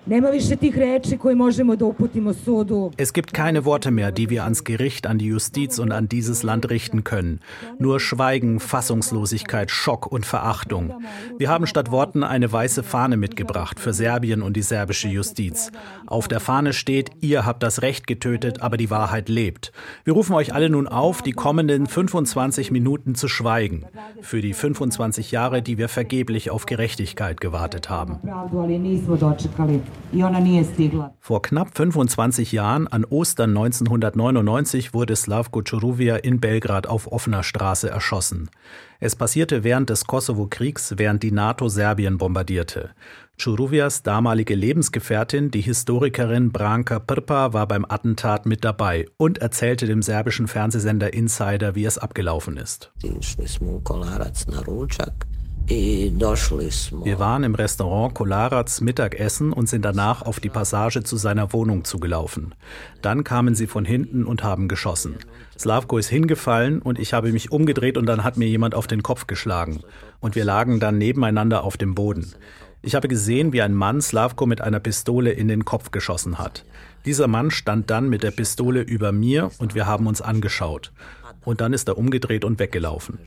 Es 2.98 3.14
gibt 3.14 3.32
keine 3.32 3.64
Worte 3.64 3.90
mehr, 3.90 4.12
die 4.12 4.28
wir 4.28 4.44
ans 4.44 4.64
Gericht, 4.64 5.06
an 5.06 5.16
die 5.16 5.28
Justiz 5.28 5.78
und 5.78 5.92
an 5.92 6.10
dieses 6.10 6.42
Land 6.42 6.68
richten 6.68 7.04
können. 7.04 7.40
Nur 7.78 8.00
Schweigen, 8.00 8.60
Fassungslosigkeit, 8.60 9.70
Schock 9.70 10.12
und 10.12 10.26
Verachtung. 10.26 10.92
Wir 11.38 11.48
haben 11.48 11.66
statt 11.66 11.90
Worten 11.90 12.22
eine 12.22 12.52
weiße 12.52 12.82
Fahne 12.82 13.16
mitgebracht 13.16 13.80
für 13.80 13.94
Serbien 13.94 14.42
und 14.42 14.58
die 14.58 14.62
serbische 14.62 15.08
Justiz. 15.08 15.72
Auf 16.06 16.28
der 16.28 16.40
Fahne 16.40 16.74
steht, 16.74 17.12
ihr 17.20 17.46
habt 17.46 17.62
das 17.62 17.80
Recht 17.80 18.06
getötet, 18.06 18.60
aber 18.60 18.76
die 18.76 18.90
Wahrheit 18.90 19.30
lebt. 19.30 19.72
Wir 20.04 20.12
rufen 20.12 20.34
euch 20.34 20.52
alle 20.52 20.68
nun 20.68 20.86
auf, 20.86 21.22
die 21.22 21.32
kommenden 21.32 21.86
25 21.86 22.70
Minuten 22.70 23.14
zu 23.14 23.26
schweigen. 23.26 23.86
Für 24.20 24.42
die 24.42 24.52
25 24.52 24.81
25 24.82 25.30
Jahre, 25.30 25.62
die 25.62 25.78
wir 25.78 25.88
vergeblich 25.88 26.50
auf 26.50 26.66
Gerechtigkeit 26.66 27.40
gewartet 27.40 27.88
haben. 27.88 28.18
Vor 31.20 31.42
knapp 31.42 31.76
25 31.76 32.52
Jahren, 32.52 32.88
an 32.88 33.04
Ostern 33.04 33.50
1999, 33.50 34.92
wurde 34.92 35.14
Slavko 35.14 35.62
Čuruvia 35.62 36.16
in 36.16 36.40
Belgrad 36.40 36.88
auf 36.88 37.10
offener 37.12 37.44
Straße 37.44 37.88
erschossen. 37.88 38.50
Es 38.98 39.14
passierte 39.14 39.64
während 39.64 39.90
des 39.90 40.04
Kosovo-Kriegs, 40.04 40.94
während 40.96 41.22
die 41.22 41.32
NATO 41.32 41.68
Serbien 41.68 42.18
bombardierte. 42.18 42.90
Čuruvias 43.36 44.02
damalige 44.02 44.54
Lebensgefährtin, 44.54 45.50
die 45.50 45.62
Historikerin 45.62 46.52
Branka 46.52 46.98
Prpa, 46.98 47.52
war 47.52 47.66
beim 47.66 47.84
Attentat 47.88 48.46
mit 48.46 48.64
dabei 48.64 49.06
und 49.16 49.38
erzählte 49.38 49.86
dem 49.86 50.02
serbischen 50.02 50.46
Fernsehsender 50.46 51.12
Insider, 51.12 51.74
wie 51.74 51.84
es 51.84 51.98
abgelaufen 51.98 52.56
ist. 52.56 52.92
Wir 55.68 57.18
waren 57.18 57.44
im 57.44 57.54
Restaurant 57.54 58.14
Kolarac 58.14 58.80
Mittagessen 58.80 59.52
und 59.52 59.68
sind 59.68 59.84
danach 59.84 60.22
auf 60.22 60.40
die 60.40 60.48
Passage 60.48 61.02
zu 61.02 61.16
seiner 61.16 61.52
Wohnung 61.52 61.84
zugelaufen. 61.84 62.54
Dann 63.00 63.24
kamen 63.24 63.54
sie 63.54 63.66
von 63.66 63.84
hinten 63.84 64.24
und 64.24 64.42
haben 64.42 64.68
geschossen. 64.68 65.16
Slavko 65.58 65.98
ist 65.98 66.08
hingefallen 66.08 66.82
und 66.82 66.98
ich 66.98 67.12
habe 67.14 67.32
mich 67.32 67.52
umgedreht 67.52 67.96
und 67.96 68.06
dann 68.06 68.24
hat 68.24 68.36
mir 68.36 68.48
jemand 68.48 68.74
auf 68.74 68.86
den 68.86 69.02
Kopf 69.02 69.26
geschlagen. 69.26 69.80
Und 70.20 70.34
wir 70.34 70.44
lagen 70.44 70.80
dann 70.80 70.98
nebeneinander 70.98 71.64
auf 71.64 71.76
dem 71.76 71.94
Boden. 71.94 72.34
Ich 72.84 72.96
habe 72.96 73.06
gesehen, 73.06 73.52
wie 73.52 73.62
ein 73.62 73.74
Mann 73.74 74.00
Slavko 74.00 74.44
mit 74.44 74.60
einer 74.60 74.80
Pistole 74.80 75.30
in 75.30 75.46
den 75.46 75.64
Kopf 75.64 75.92
geschossen 75.92 76.38
hat. 76.38 76.64
Dieser 77.04 77.28
Mann 77.28 77.52
stand 77.52 77.90
dann 77.90 78.08
mit 78.08 78.24
der 78.24 78.32
Pistole 78.32 78.80
über 78.82 79.12
mir 79.12 79.52
und 79.58 79.76
wir 79.76 79.86
haben 79.86 80.08
uns 80.08 80.20
angeschaut. 80.20 80.92
Und 81.44 81.60
dann 81.60 81.72
ist 81.72 81.88
er 81.88 81.96
umgedreht 81.96 82.44
und 82.44 82.58
weggelaufen. 82.58 83.20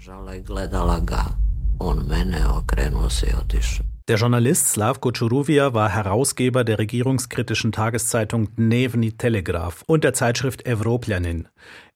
Der 4.07 4.17
Journalist 4.17 4.69
Slavko 4.69 5.11
Churuvia 5.11 5.73
war 5.73 5.89
Herausgeber 5.89 6.63
der 6.63 6.77
regierungskritischen 6.77 7.71
Tageszeitung 7.71 8.53
Dnevny 8.55 9.13
Telegraph 9.13 9.83
und 9.87 10.03
der 10.03 10.13
Zeitschrift 10.13 10.65
Evropljanin. 10.67 11.47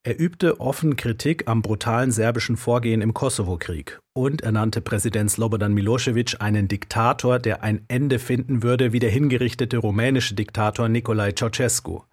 Er 0.01 0.18
übte 0.18 0.62
offen 0.62 0.96
Kritik 0.96 1.50
am 1.50 1.62
brutalen 1.62 2.12
serbischen 2.12 2.56
Vorgehen 2.56 3.01
im 3.01 3.13
Kosovo-Krieg 3.13 4.00
und 4.13 4.41
er 4.44 4.53
nannte 4.53 4.79
Präsident 4.79 5.29
Slobodan 5.29 5.74
Milosevic 5.74 6.38
einen 6.39 6.70
Diktator, 6.70 7.38
der 7.38 7.63
ein 7.63 7.84
Ende 7.89 8.18
finden 8.18 8.63
würde 8.63 8.94
wie 8.94 9.00
der 9.00 9.10
hingerichtete 9.10 9.77
rumänische 9.77 10.36
Diktator 10.36 10.88
Nicolae 10.88 11.36
Ceausescu. 11.36 12.03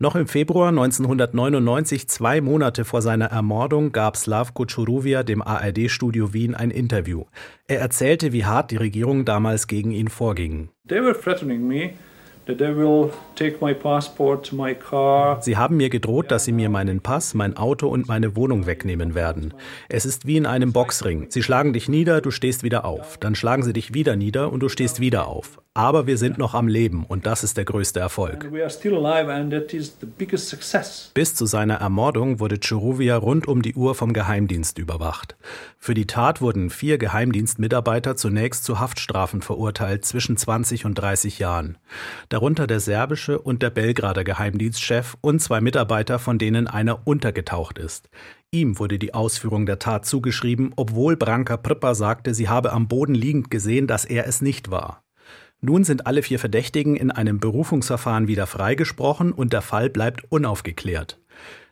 Noch 0.00 0.16
im 0.16 0.26
Februar 0.26 0.70
1999, 0.70 2.08
zwei 2.08 2.40
Monate 2.40 2.84
vor 2.84 3.00
seiner 3.00 3.26
Ermordung, 3.26 3.92
gab 3.92 4.16
Slavko 4.16 4.64
Churuvia 4.64 5.22
dem 5.22 5.40
ARD-Studio 5.40 6.32
Wien 6.32 6.56
ein 6.56 6.72
Interview. 6.72 7.26
Er 7.68 7.78
erzählte, 7.78 8.32
wie 8.32 8.44
hart 8.44 8.72
die 8.72 8.76
Regierung 8.76 9.24
damals 9.24 9.68
gegen 9.68 9.92
ihn 9.92 10.08
vorging. 10.08 10.70
They 10.88 11.00
were 11.00 11.16
threatening 11.16 11.64
me 11.68 11.92
Sie 15.40 15.56
haben 15.56 15.76
mir 15.76 15.90
gedroht, 15.90 16.30
dass 16.30 16.44
sie 16.44 16.52
mir 16.52 16.68
meinen 16.68 17.00
Pass, 17.00 17.34
mein 17.34 17.56
Auto 17.56 17.88
und 17.88 18.08
meine 18.08 18.36
Wohnung 18.36 18.66
wegnehmen 18.66 19.14
werden. 19.14 19.54
Es 19.88 20.04
ist 20.04 20.26
wie 20.26 20.36
in 20.36 20.46
einem 20.46 20.72
Boxring. 20.72 21.26
Sie 21.30 21.42
schlagen 21.42 21.72
dich 21.72 21.88
nieder, 21.88 22.20
du 22.20 22.30
stehst 22.30 22.62
wieder 22.62 22.84
auf. 22.84 23.18
Dann 23.18 23.34
schlagen 23.34 23.62
sie 23.62 23.72
dich 23.72 23.94
wieder 23.94 24.16
nieder 24.16 24.52
und 24.52 24.60
du 24.60 24.68
stehst 24.68 25.00
wieder 25.00 25.28
auf. 25.28 25.59
Aber 25.72 26.08
wir 26.08 26.18
sind 26.18 26.36
noch 26.36 26.54
am 26.54 26.66
Leben 26.66 27.04
und 27.04 27.26
das 27.26 27.44
ist 27.44 27.56
der 27.56 27.64
größte 27.64 28.00
Erfolg. 28.00 28.50
Bis 31.14 31.34
zu 31.36 31.46
seiner 31.46 31.74
Ermordung 31.74 32.40
wurde 32.40 32.58
Churuvia 32.58 33.16
rund 33.16 33.46
um 33.46 33.62
die 33.62 33.76
Uhr 33.76 33.94
vom 33.94 34.12
Geheimdienst 34.12 34.78
überwacht. 34.78 35.36
Für 35.78 35.94
die 35.94 36.08
Tat 36.08 36.40
wurden 36.40 36.70
vier 36.70 36.98
Geheimdienstmitarbeiter 36.98 38.16
zunächst 38.16 38.64
zu 38.64 38.80
Haftstrafen 38.80 39.42
verurteilt 39.42 40.04
zwischen 40.04 40.36
20 40.36 40.86
und 40.86 40.94
30 40.94 41.38
Jahren. 41.38 41.78
Darunter 42.30 42.66
der 42.66 42.80
serbische 42.80 43.38
und 43.38 43.62
der 43.62 43.70
Belgrader 43.70 44.24
Geheimdienstchef 44.24 45.16
und 45.20 45.40
zwei 45.40 45.60
Mitarbeiter, 45.60 46.18
von 46.18 46.38
denen 46.38 46.66
einer 46.66 47.06
untergetaucht 47.06 47.78
ist. 47.78 48.10
Ihm 48.50 48.80
wurde 48.80 48.98
die 48.98 49.14
Ausführung 49.14 49.66
der 49.66 49.78
Tat 49.78 50.04
zugeschrieben, 50.04 50.72
obwohl 50.74 51.16
Branka 51.16 51.56
Prippa 51.56 51.94
sagte, 51.94 52.34
sie 52.34 52.48
habe 52.48 52.72
am 52.72 52.88
Boden 52.88 53.14
liegend 53.14 53.52
gesehen, 53.52 53.86
dass 53.86 54.04
er 54.04 54.26
es 54.26 54.40
nicht 54.40 54.72
war. 54.72 55.04
Nun 55.62 55.84
sind 55.84 56.06
alle 56.06 56.22
vier 56.22 56.38
Verdächtigen 56.38 56.96
in 56.96 57.10
einem 57.10 57.38
Berufungsverfahren 57.38 58.28
wieder 58.28 58.46
freigesprochen 58.46 59.32
und 59.32 59.52
der 59.52 59.60
Fall 59.60 59.90
bleibt 59.90 60.24
unaufgeklärt. 60.30 61.18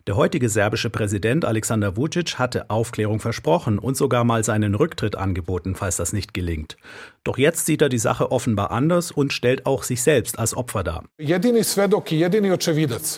Der 0.08 0.16
heutige 0.16 0.48
serbische 0.48 0.88
Präsident 0.88 1.44
Alexander 1.44 1.98
Vucic 1.98 2.38
hatte 2.38 2.70
Aufklärung 2.70 3.20
versprochen 3.20 3.78
und 3.78 3.94
sogar 3.94 4.24
mal 4.24 4.42
seinen 4.42 4.74
Rücktritt 4.74 5.16
angeboten, 5.16 5.74
falls 5.74 5.96
das 5.96 6.14
nicht 6.14 6.32
gelingt. 6.32 6.78
Doch 7.24 7.36
jetzt 7.36 7.66
sieht 7.66 7.82
er 7.82 7.90
die 7.90 7.98
Sache 7.98 8.32
offenbar 8.32 8.70
anders 8.70 9.10
und 9.10 9.34
stellt 9.34 9.66
auch 9.66 9.82
sich 9.82 10.00
selbst 10.00 10.38
als 10.38 10.56
Opfer 10.56 10.82
dar. 10.82 11.04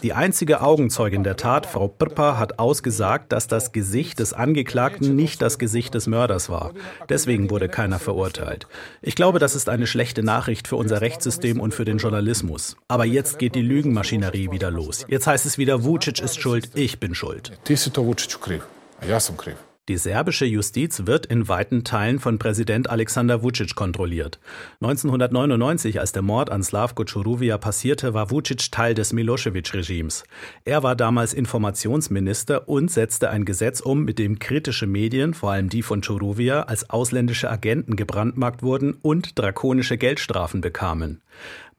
Die 0.02 0.12
einzige 0.12 0.62
Augenzeugin 0.62 1.22
der 1.22 1.36
Tat, 1.36 1.66
Frau 1.66 1.86
Prpa, 1.86 2.36
hat 2.36 2.58
ausgesagt, 2.58 3.30
dass 3.30 3.46
das 3.46 3.70
Gesicht 3.70 4.18
des 4.18 4.32
Angeklagten 4.32 5.14
nicht 5.14 5.40
das 5.40 5.60
Gesicht 5.60 5.94
des 5.94 6.08
Mörders 6.08 6.50
war. 6.50 6.72
Deswegen 7.08 7.50
wurde 7.50 7.68
keiner 7.68 8.00
verurteilt. 8.00 8.66
Ich 9.00 9.14
glaube, 9.14 9.38
das 9.38 9.54
ist 9.54 9.68
eine 9.68 9.86
schlechte 9.86 10.24
Nachricht 10.24 10.66
für 10.66 10.74
unser 10.74 11.02
Rechtssystem 11.02 11.60
und 11.60 11.72
für 11.72 11.84
den 11.84 11.98
Journalismus. 11.98 12.76
Aber 12.88 13.04
jetzt 13.04 13.38
geht 13.38 13.54
die 13.54 13.62
Lügenmaschinerie 13.62 14.50
wieder 14.50 14.72
los. 14.72 15.06
Jetzt 15.06 15.28
heißt 15.28 15.46
es 15.46 15.56
wieder, 15.56 15.84
Vucic 15.84 16.20
ist 16.20 16.40
schuld, 16.40 16.79
ich 16.80 16.98
bin 16.98 17.14
schuld. 17.14 17.52
Die 19.88 19.96
serbische 19.96 20.44
Justiz 20.44 21.02
wird 21.06 21.26
in 21.26 21.48
weiten 21.48 21.82
Teilen 21.82 22.20
von 22.20 22.38
Präsident 22.38 22.88
Alexander 22.88 23.42
Vucic 23.42 23.74
kontrolliert. 23.74 24.38
1999, 24.80 25.98
als 25.98 26.12
der 26.12 26.22
Mord 26.22 26.48
an 26.48 26.62
Slavko 26.62 27.04
Churuvia 27.04 27.58
passierte, 27.58 28.14
war 28.14 28.30
Vucic 28.30 28.70
Teil 28.70 28.94
des 28.94 29.12
Milosevic-Regimes. 29.12 30.22
Er 30.64 30.84
war 30.84 30.94
damals 30.94 31.34
Informationsminister 31.34 32.68
und 32.68 32.90
setzte 32.90 33.30
ein 33.30 33.44
Gesetz 33.44 33.80
um, 33.80 34.04
mit 34.04 34.20
dem 34.20 34.38
kritische 34.38 34.86
Medien, 34.86 35.34
vor 35.34 35.50
allem 35.50 35.68
die 35.68 35.82
von 35.82 36.02
Churuvia, 36.02 36.62
als 36.62 36.88
ausländische 36.88 37.50
Agenten 37.50 37.96
gebrandmarkt 37.96 38.62
wurden 38.62 38.94
und 39.02 39.38
drakonische 39.38 39.98
Geldstrafen 39.98 40.60
bekamen. 40.60 41.20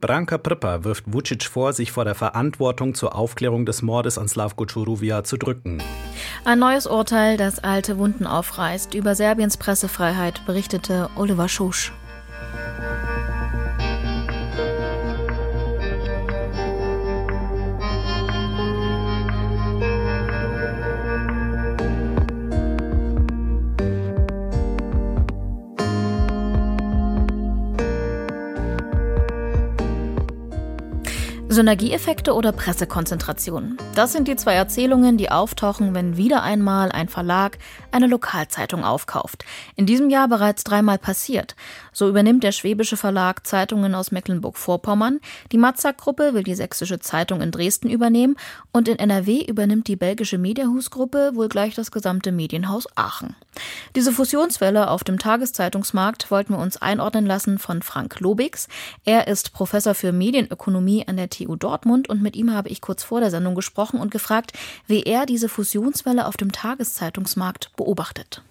Branka 0.01 0.39
Prpa 0.39 0.83
wirft 0.83 1.03
Vucic 1.05 1.43
vor, 1.43 1.73
sich 1.73 1.91
vor 1.91 2.03
der 2.03 2.15
Verantwortung 2.15 2.95
zur 2.95 3.15
Aufklärung 3.15 3.65
des 3.67 3.83
Mordes 3.83 4.17
an 4.17 4.27
Slavko 4.27 4.65
Churuvia 4.65 5.23
zu 5.23 5.37
drücken. 5.37 5.81
Ein 6.43 6.59
neues 6.59 6.87
Urteil, 6.87 7.37
das 7.37 7.63
alte 7.63 7.99
Wunden 7.99 8.25
aufreißt. 8.25 8.95
Über 8.95 9.13
Serbiens 9.13 9.57
Pressefreiheit 9.57 10.45
berichtete 10.47 11.09
Oliver 11.15 11.47
Schusch. 11.47 11.93
Synergieeffekte 31.51 32.33
oder 32.33 32.53
Pressekonzentration? 32.53 33.77
Das 33.93 34.13
sind 34.13 34.29
die 34.29 34.37
zwei 34.37 34.53
Erzählungen, 34.53 35.17
die 35.17 35.29
auftauchen, 35.29 35.93
wenn 35.93 36.15
wieder 36.15 36.43
einmal 36.43 36.93
ein 36.93 37.09
Verlag 37.09 37.57
eine 37.91 38.07
Lokalzeitung 38.07 38.85
aufkauft. 38.85 39.43
In 39.75 39.85
diesem 39.85 40.09
Jahr 40.09 40.29
bereits 40.29 40.63
dreimal 40.63 40.97
passiert. 40.97 41.57
So 41.91 42.07
übernimmt 42.07 42.45
der 42.45 42.53
schwäbische 42.53 42.95
Verlag 42.95 43.45
Zeitungen 43.45 43.95
aus 43.95 44.11
Mecklenburg-Vorpommern, 44.11 45.19
die 45.51 45.57
Matzak-Gruppe 45.57 46.33
will 46.33 46.43
die 46.43 46.55
sächsische 46.55 47.01
Zeitung 47.01 47.41
in 47.41 47.51
Dresden 47.51 47.89
übernehmen 47.89 48.37
und 48.71 48.87
in 48.87 48.97
NRW 48.97 49.43
übernimmt 49.43 49.89
die 49.89 49.97
belgische 49.97 50.37
Mediahus-Gruppe 50.37 51.31
wohl 51.33 51.49
gleich 51.49 51.75
das 51.75 51.91
gesamte 51.91 52.31
Medienhaus 52.31 52.87
Aachen. 52.95 53.35
Diese 53.97 54.13
Fusionswelle 54.13 54.89
auf 54.89 55.03
dem 55.03 55.19
Tageszeitungsmarkt 55.19 56.31
wollten 56.31 56.53
wir 56.53 56.59
uns 56.59 56.81
einordnen 56.81 57.25
lassen 57.25 57.59
von 57.59 57.81
Frank 57.81 58.21
Lobigs. 58.21 58.69
Er 59.03 59.27
ist 59.27 59.51
Professor 59.51 59.93
für 59.93 60.13
Medienökonomie 60.13 61.05
an 61.05 61.17
der 61.17 61.29
Dortmund 61.45 62.09
und 62.09 62.21
mit 62.21 62.35
ihm 62.35 62.51
habe 62.51 62.69
ich 62.69 62.81
kurz 62.81 63.03
vor 63.03 63.19
der 63.19 63.31
Sendung 63.31 63.55
gesprochen 63.55 63.99
und 63.99 64.11
gefragt, 64.11 64.53
wie 64.87 65.03
er 65.03 65.25
diese 65.25 65.49
Fusionswelle 65.49 66.25
auf 66.25 66.37
dem 66.37 66.51
Tageszeitungsmarkt 66.51 67.71
beobachtet. 67.75 68.43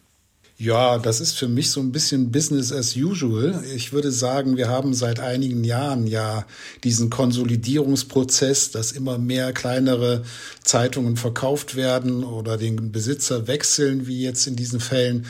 Ja, 0.61 0.99
das 0.99 1.23
ist 1.23 1.39
für 1.39 1.49
mich 1.49 1.71
so 1.71 1.81
ein 1.81 1.91
bisschen 1.91 2.31
Business 2.31 2.71
as 2.71 2.95
usual. 2.95 3.65
Ich 3.75 3.95
würde 3.95 4.13
sagen, 4.13 4.59
wir 4.59 4.69
haben 4.69 4.93
seit 4.93 5.19
einigen 5.19 5.65
Jahren 5.65 6.07
ja 6.07 6.45
diesen 6.85 7.09
Konsolidierungsprozess, 7.09 8.71
dass 8.71 8.93
immer 8.93 9.17
mehr 9.17 9.55
kleinere 9.55 10.23
Zeitungen 10.63 11.17
verkauft 11.17 11.77
werden 11.77 12.25
oder 12.25 12.59
den 12.59 12.93
Besitzer 12.93 13.47
wechseln, 13.47 14.07
wie 14.07 14.21
jetzt 14.21 14.47
in 14.47 14.55
diesen 14.55 14.81
Fällen. 14.81 15.25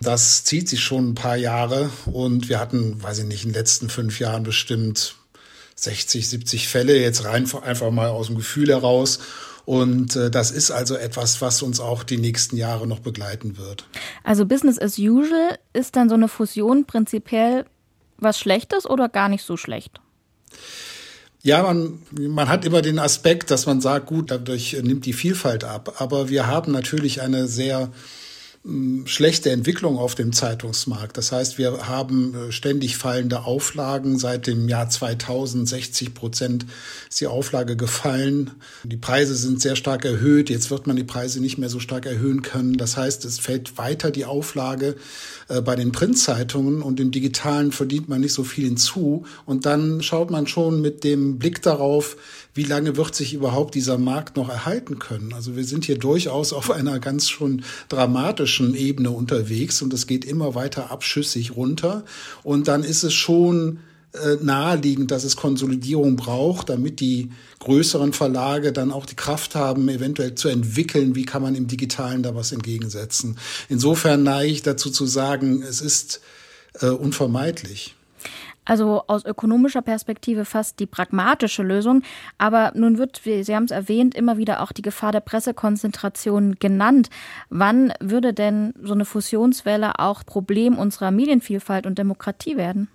Das 0.00 0.44
zieht 0.44 0.66
sich 0.66 0.80
schon 0.80 1.10
ein 1.10 1.14
paar 1.14 1.36
Jahre 1.36 1.90
und 2.06 2.48
wir 2.48 2.58
hatten, 2.58 3.02
weiß 3.02 3.18
ich 3.18 3.26
nicht, 3.26 3.44
in 3.44 3.50
den 3.50 3.56
letzten 3.56 3.90
fünf 3.90 4.18
Jahren 4.18 4.44
bestimmt 4.44 5.16
60, 5.84 6.28
70 6.28 6.68
Fälle 6.68 6.98
jetzt 6.98 7.24
rein 7.24 7.50
einfach 7.64 7.90
mal 7.90 8.08
aus 8.08 8.26
dem 8.26 8.36
Gefühl 8.36 8.68
heraus. 8.68 9.20
Und 9.64 10.16
äh, 10.16 10.30
das 10.30 10.50
ist 10.50 10.70
also 10.70 10.96
etwas, 10.96 11.40
was 11.40 11.62
uns 11.62 11.80
auch 11.80 12.02
die 12.02 12.16
nächsten 12.16 12.56
Jahre 12.56 12.86
noch 12.86 13.00
begleiten 13.00 13.56
wird. 13.56 13.84
Also 14.24 14.46
Business 14.46 14.78
as 14.78 14.98
usual 14.98 15.58
ist 15.72 15.96
dann 15.96 16.08
so 16.08 16.14
eine 16.14 16.28
Fusion 16.28 16.86
prinzipiell 16.86 17.64
was 18.18 18.38
Schlechtes 18.38 18.88
oder 18.88 19.08
gar 19.08 19.28
nicht 19.28 19.44
so 19.44 19.56
schlecht? 19.56 20.00
Ja, 21.42 21.62
man, 21.62 22.00
man 22.10 22.48
hat 22.48 22.66
immer 22.66 22.82
den 22.82 22.98
Aspekt, 22.98 23.50
dass 23.50 23.64
man 23.64 23.80
sagt, 23.80 24.06
gut, 24.06 24.30
dadurch 24.30 24.76
nimmt 24.82 25.06
die 25.06 25.14
Vielfalt 25.14 25.64
ab. 25.64 25.94
Aber 25.98 26.28
wir 26.28 26.46
haben 26.46 26.70
natürlich 26.72 27.22
eine 27.22 27.46
sehr 27.46 27.90
schlechte 29.06 29.50
Entwicklung 29.50 29.96
auf 29.96 30.14
dem 30.14 30.34
Zeitungsmarkt. 30.34 31.16
Das 31.16 31.32
heißt, 31.32 31.56
wir 31.56 31.88
haben 31.88 32.34
äh, 32.34 32.52
ständig 32.52 32.98
fallende 32.98 33.44
Auflagen. 33.44 34.18
Seit 34.18 34.46
dem 34.46 34.68
Jahr 34.68 34.90
2000 34.90 35.66
60 35.66 36.12
Prozent 36.12 36.66
ist 37.08 37.22
die 37.22 37.26
Auflage 37.26 37.74
gefallen. 37.74 38.50
Die 38.84 38.98
Preise 38.98 39.34
sind 39.34 39.62
sehr 39.62 39.76
stark 39.76 40.04
erhöht. 40.04 40.50
Jetzt 40.50 40.70
wird 40.70 40.86
man 40.86 40.96
die 40.96 41.04
Preise 41.04 41.40
nicht 41.40 41.56
mehr 41.56 41.70
so 41.70 41.80
stark 41.80 42.04
erhöhen 42.04 42.42
können. 42.42 42.76
Das 42.76 42.98
heißt, 42.98 43.24
es 43.24 43.38
fällt 43.38 43.78
weiter 43.78 44.10
die 44.10 44.26
Auflage 44.26 44.96
äh, 45.48 45.62
bei 45.62 45.74
den 45.74 45.90
Printzeitungen 45.90 46.82
und 46.82 47.00
im 47.00 47.12
Digitalen 47.12 47.72
verdient 47.72 48.10
man 48.10 48.20
nicht 48.20 48.34
so 48.34 48.44
viel 48.44 48.66
hinzu. 48.66 49.24
Und 49.46 49.64
dann 49.64 50.02
schaut 50.02 50.30
man 50.30 50.46
schon 50.46 50.82
mit 50.82 51.02
dem 51.02 51.38
Blick 51.38 51.62
darauf, 51.62 52.18
wie 52.52 52.64
lange 52.64 52.96
wird 52.96 53.14
sich 53.14 53.32
überhaupt 53.32 53.74
dieser 53.74 53.96
Markt 53.96 54.36
noch 54.36 54.50
erhalten 54.50 54.98
können? 54.98 55.32
Also 55.32 55.56
wir 55.56 55.64
sind 55.64 55.84
hier 55.86 55.98
durchaus 55.98 56.52
auf 56.52 56.70
einer 56.70 56.98
ganz 56.98 57.28
schon 57.28 57.62
dramatischen 57.88 58.49
Ebene 58.74 59.10
unterwegs 59.10 59.82
und 59.82 59.92
es 59.92 60.06
geht 60.06 60.24
immer 60.24 60.54
weiter 60.54 60.90
abschüssig 60.90 61.56
runter. 61.56 62.04
Und 62.42 62.68
dann 62.68 62.84
ist 62.84 63.02
es 63.02 63.14
schon 63.14 63.80
äh, 64.12 64.36
naheliegend, 64.42 65.12
dass 65.12 65.24
es 65.24 65.36
Konsolidierung 65.36 66.16
braucht, 66.16 66.68
damit 66.68 66.98
die 67.00 67.30
größeren 67.60 68.12
Verlage 68.12 68.72
dann 68.72 68.90
auch 68.90 69.06
die 69.06 69.14
Kraft 69.14 69.54
haben, 69.54 69.88
eventuell 69.88 70.34
zu 70.34 70.48
entwickeln, 70.48 71.14
wie 71.14 71.24
kann 71.24 71.42
man 71.42 71.54
im 71.54 71.68
Digitalen 71.68 72.22
da 72.22 72.34
was 72.34 72.50
entgegensetzen. 72.50 73.38
Insofern 73.68 74.24
neige 74.24 74.52
ich 74.52 74.62
dazu 74.62 74.90
zu 74.90 75.06
sagen, 75.06 75.62
es 75.62 75.80
ist 75.80 76.20
äh, 76.80 76.86
unvermeidlich. 76.86 77.94
Also 78.64 79.02
aus 79.06 79.24
ökonomischer 79.24 79.82
Perspektive 79.82 80.44
fast 80.44 80.78
die 80.80 80.86
pragmatische 80.86 81.62
Lösung. 81.62 82.02
Aber 82.38 82.72
nun 82.74 82.98
wird, 82.98 83.24
wie 83.24 83.42
Sie 83.42 83.54
haben 83.54 83.64
es 83.64 83.70
erwähnt, 83.70 84.14
immer 84.14 84.36
wieder 84.36 84.62
auch 84.62 84.72
die 84.72 84.82
Gefahr 84.82 85.12
der 85.12 85.20
Pressekonzentration 85.20 86.56
genannt. 86.56 87.10
Wann 87.48 87.92
würde 88.00 88.32
denn 88.32 88.74
so 88.82 88.92
eine 88.92 89.04
Fusionswelle 89.04 89.98
auch 89.98 90.24
Problem 90.24 90.78
unserer 90.78 91.10
Medienvielfalt 91.10 91.86
und 91.86 91.98
Demokratie 91.98 92.56
werden? 92.56 92.88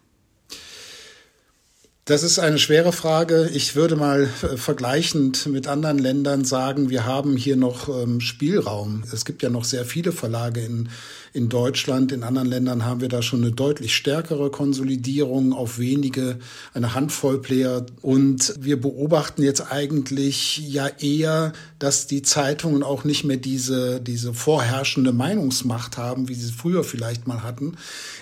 Das 2.07 2.21
ist 2.21 2.37
eine 2.37 2.59
schwere 2.59 2.91
Frage. 2.91 3.49
Ich 3.51 3.75
würde 3.75 3.95
mal 3.95 4.29
äh, 4.43 4.57
vergleichend 4.57 5.47
mit 5.47 5.67
anderen 5.67 5.97
Ländern 5.97 6.45
sagen, 6.45 6.91
wir 6.91 7.07
haben 7.07 7.35
hier 7.35 7.55
noch 7.55 7.89
ähm, 7.89 8.21
Spielraum. 8.21 9.03
Es 9.11 9.25
gibt 9.25 9.41
ja 9.41 9.49
noch 9.49 9.63
sehr 9.63 9.85
viele 9.85 10.11
Verlage 10.11 10.61
in 10.61 10.89
in 11.35 11.49
Deutschland, 11.49 12.13
in 12.13 12.23
anderen 12.23 12.47
Ländern 12.47 12.85
haben 12.85 13.01
wir 13.01 13.09
da 13.09 13.21
schon 13.21 13.41
eine 13.41 13.51
deutlich 13.51 13.93
stärkere 13.93 14.49
Konsolidierung 14.49 15.51
auf 15.51 15.79
wenige, 15.79 16.39
eine 16.73 16.95
Handvoll 16.95 17.41
Player. 17.41 17.85
Und 18.01 18.55
wir 18.57 18.79
beobachten 18.79 19.43
jetzt 19.43 19.69
eigentlich 19.69 20.59
ja 20.65 20.87
eher, 20.87 21.51
dass 21.77 22.07
die 22.07 22.21
Zeitungen 22.21 22.83
auch 22.83 23.03
nicht 23.03 23.25
mehr 23.25 23.35
diese, 23.35 23.99
diese 23.99 24.33
vorherrschende 24.33 25.11
Meinungsmacht 25.11 25.97
haben, 25.97 26.29
wie 26.29 26.35
sie 26.35 26.53
früher 26.53 26.85
vielleicht 26.85 27.27
mal 27.27 27.43
hatten. 27.43 27.75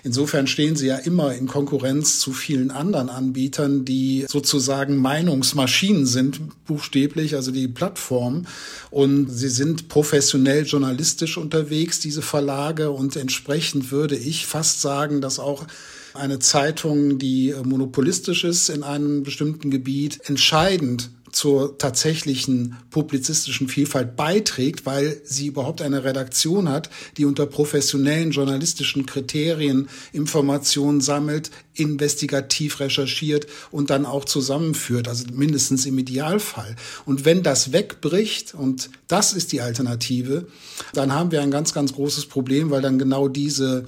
Insofern 0.04 0.48
stehen 0.48 0.76
sie 0.76 0.88
ja 0.88 0.98
immer 0.98 1.36
in 1.36 1.46
Konkurrenz 1.46 2.20
zu 2.20 2.34
vielen 2.34 2.72
anderen 2.72 3.10
Anbietern, 3.10 3.86
die 3.86 4.26
sozusagen 4.28 4.96
Meinungsmaschinen 4.98 6.08
sind, 6.08 6.42
buchstäblich, 6.66 7.36
also 7.36 7.52
die 7.52 7.68
Plattform. 7.68 8.48
Und 8.90 9.30
sie 9.30 9.50
sind 9.50 9.88
professionell 9.88 10.66
journalistisch 10.66 11.38
unterwegs, 11.38 12.00
diese 12.00 12.24
Verlage. 12.24 12.90
Entsprechend 13.16 13.92
würde 13.92 14.16
ich 14.16 14.46
fast 14.46 14.82
sagen, 14.82 15.22
dass 15.22 15.40
auch 15.40 15.66
eine 16.14 16.40
Zeitung, 16.40 17.18
die 17.18 17.54
monopolistisch 17.64 18.44
ist 18.44 18.70
in 18.70 18.84
einem 18.84 19.24
bestimmten 19.24 19.72
Gebiet, 19.72 20.22
entscheidend 20.26 21.10
zur 21.34 21.78
tatsächlichen 21.78 22.78
publizistischen 22.92 23.68
Vielfalt 23.68 24.16
beiträgt, 24.16 24.86
weil 24.86 25.20
sie 25.24 25.48
überhaupt 25.48 25.82
eine 25.82 26.04
Redaktion 26.04 26.70
hat, 26.70 26.90
die 27.18 27.26
unter 27.26 27.46
professionellen 27.48 28.32
journalistischen 28.32 29.06
Kriterien 29.06 29.90
Informationen 30.14 31.02
sammelt, 31.02 31.50
investigativ 31.74 32.80
recherchiert 32.80 33.48
und 33.72 33.90
dann 33.90 34.06
auch 34.06 34.26
zusammenführt, 34.26 35.08
also 35.08 35.26
mindestens 35.34 35.86
im 35.86 35.98
Idealfall. 35.98 36.76
Und 37.06 37.26
wenn 37.26 37.42
das 37.42 37.74
wegbricht, 37.74 38.54
und 38.54 38.92
das 39.08 39.34
ist 39.34 39.52
die 39.52 39.62
Alternative, 39.62 40.48
dann 40.94 41.14
haben 41.14 41.32
wir 41.32 41.42
ein 41.42 41.52
ganz, 41.52 41.74
ganz 41.74 41.94
großes 41.94 42.28
Problem, 42.28 42.70
weil 42.70 42.82
dann 42.82 43.00
genau 43.00 43.28
diese 43.28 43.86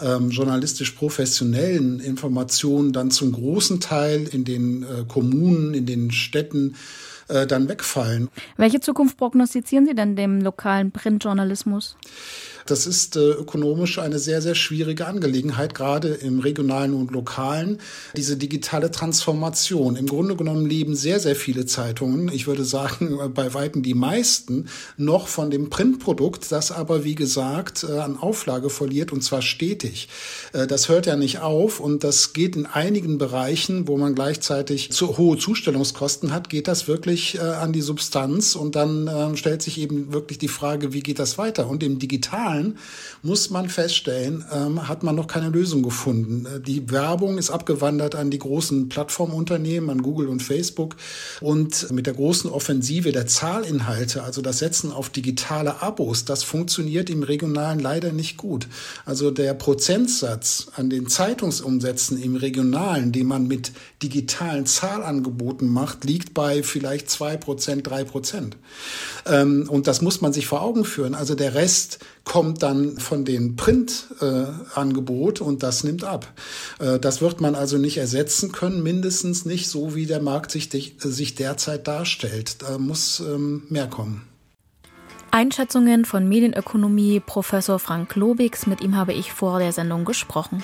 ähm, 0.00 0.30
journalistisch 0.30 0.92
professionellen 0.92 2.00
Informationen 2.00 2.92
dann 2.92 3.10
zum 3.10 3.32
großen 3.32 3.80
Teil 3.80 4.28
in 4.30 4.44
den 4.44 4.82
äh, 4.82 5.04
Kommunen, 5.06 5.74
in 5.74 5.86
den 5.86 6.10
Städten 6.10 6.76
äh, 7.28 7.46
dann 7.46 7.68
wegfallen. 7.68 8.28
Welche 8.56 8.80
Zukunft 8.80 9.16
prognostizieren 9.16 9.86
Sie 9.86 9.94
denn 9.94 10.16
dem 10.16 10.40
lokalen 10.40 10.92
Printjournalismus? 10.92 11.96
Das 12.70 12.86
ist 12.86 13.16
äh, 13.16 13.30
ökonomisch 13.30 13.98
eine 13.98 14.18
sehr, 14.18 14.42
sehr 14.42 14.54
schwierige 14.54 15.06
Angelegenheit, 15.06 15.74
gerade 15.74 16.08
im 16.08 16.40
regionalen 16.40 16.92
und 16.92 17.10
lokalen. 17.10 17.78
Diese 18.16 18.36
digitale 18.36 18.90
Transformation. 18.90 19.96
Im 19.96 20.06
Grunde 20.06 20.36
genommen 20.36 20.66
leben 20.66 20.94
sehr, 20.94 21.18
sehr 21.18 21.34
viele 21.34 21.64
Zeitungen, 21.64 22.28
ich 22.28 22.46
würde 22.46 22.64
sagen 22.64 23.18
bei 23.34 23.54
Weitem 23.54 23.82
die 23.82 23.94
meisten, 23.94 24.68
noch 24.98 25.28
von 25.28 25.50
dem 25.50 25.70
Printprodukt, 25.70 26.52
das 26.52 26.70
aber, 26.70 27.04
wie 27.04 27.14
gesagt, 27.14 27.84
äh, 27.88 27.98
an 27.98 28.18
Auflage 28.18 28.68
verliert 28.68 29.12
und 29.12 29.22
zwar 29.22 29.40
stetig. 29.40 30.08
Äh, 30.52 30.66
das 30.66 30.90
hört 30.90 31.06
ja 31.06 31.16
nicht 31.16 31.40
auf 31.40 31.80
und 31.80 32.04
das 32.04 32.34
geht 32.34 32.54
in 32.54 32.66
einigen 32.66 33.16
Bereichen, 33.16 33.88
wo 33.88 33.96
man 33.96 34.14
gleichzeitig 34.14 34.92
zu 34.92 35.16
hohe 35.16 35.38
Zustellungskosten 35.38 36.32
hat, 36.32 36.50
geht 36.50 36.68
das 36.68 36.86
wirklich 36.86 37.36
äh, 37.36 37.40
an 37.40 37.72
die 37.72 37.80
Substanz 37.80 38.54
und 38.56 38.76
dann 38.76 39.08
äh, 39.08 39.36
stellt 39.38 39.62
sich 39.62 39.78
eben 39.78 40.12
wirklich 40.12 40.38
die 40.38 40.48
Frage, 40.48 40.92
wie 40.92 41.00
geht 41.00 41.18
das 41.18 41.38
weiter? 41.38 41.68
Und 41.68 41.82
im 41.82 41.98
digitalen 41.98 42.57
Zahlen 42.58 42.78
muss 43.22 43.50
man 43.50 43.68
feststellen, 43.68 44.44
ähm, 44.52 44.88
hat 44.88 45.02
man 45.02 45.16
noch 45.16 45.26
keine 45.26 45.48
Lösung 45.48 45.82
gefunden. 45.82 46.46
Äh, 46.46 46.60
die 46.60 46.90
Werbung 46.90 47.38
ist 47.38 47.50
abgewandert 47.50 48.14
an 48.14 48.30
die 48.30 48.38
großen 48.38 48.88
Plattformunternehmen, 48.88 49.90
an 49.90 50.02
Google 50.02 50.28
und 50.28 50.40
Facebook. 50.40 50.96
Und 51.40 51.90
mit 51.90 52.06
der 52.06 52.14
großen 52.14 52.50
Offensive 52.50 53.12
der 53.12 53.26
Zahlinhalte, 53.26 54.22
also 54.22 54.40
das 54.40 54.58
Setzen 54.58 54.92
auf 54.92 55.10
digitale 55.10 55.82
Abos, 55.82 56.24
das 56.24 56.42
funktioniert 56.42 57.10
im 57.10 57.22
Regionalen 57.22 57.80
leider 57.80 58.12
nicht 58.12 58.36
gut. 58.36 58.68
Also 59.04 59.30
der 59.30 59.54
Prozentsatz 59.54 60.68
an 60.76 60.90
den 60.90 61.08
Zeitungsumsätzen 61.08 62.20
im 62.22 62.36
Regionalen, 62.36 63.12
den 63.12 63.26
man 63.26 63.48
mit 63.48 63.72
digitalen 64.02 64.66
Zahlangeboten 64.66 65.68
macht, 65.68 66.04
liegt 66.04 66.34
bei 66.34 66.62
vielleicht 66.62 67.10
zwei 67.10 67.36
Prozent, 67.36 67.86
drei 67.86 68.04
Prozent. 68.04 68.56
Ähm, 69.26 69.66
und 69.68 69.86
das 69.86 70.02
muss 70.02 70.20
man 70.20 70.32
sich 70.32 70.46
vor 70.46 70.62
Augen 70.62 70.84
führen. 70.84 71.14
Also 71.14 71.34
der 71.34 71.54
Rest 71.54 71.98
kommt 72.28 72.62
dann 72.62 72.98
von 72.98 73.24
den 73.24 73.56
Print-Angebot 73.56 75.40
äh, 75.40 75.44
und 75.44 75.62
das 75.62 75.82
nimmt 75.82 76.04
ab. 76.04 76.32
Äh, 76.78 77.00
das 77.00 77.20
wird 77.20 77.40
man 77.40 77.54
also 77.54 77.78
nicht 77.78 77.96
ersetzen 77.96 78.52
können, 78.52 78.82
mindestens 78.82 79.46
nicht 79.46 79.68
so, 79.68 79.94
wie 79.94 80.06
der 80.06 80.22
Markt 80.22 80.52
sich, 80.52 80.70
sich 80.98 81.34
derzeit 81.34 81.88
darstellt. 81.88 82.62
Da 82.62 82.78
muss 82.78 83.20
ähm, 83.20 83.64
mehr 83.70 83.88
kommen. 83.88 84.28
Einschätzungen 85.30 86.04
von 86.04 86.28
Medienökonomie 86.28 87.20
Professor 87.20 87.78
Frank 87.78 88.14
Lobigs, 88.14 88.66
mit 88.66 88.82
ihm 88.82 88.94
habe 88.94 89.14
ich 89.14 89.32
vor 89.32 89.58
der 89.58 89.72
Sendung 89.72 90.04
gesprochen. 90.04 90.62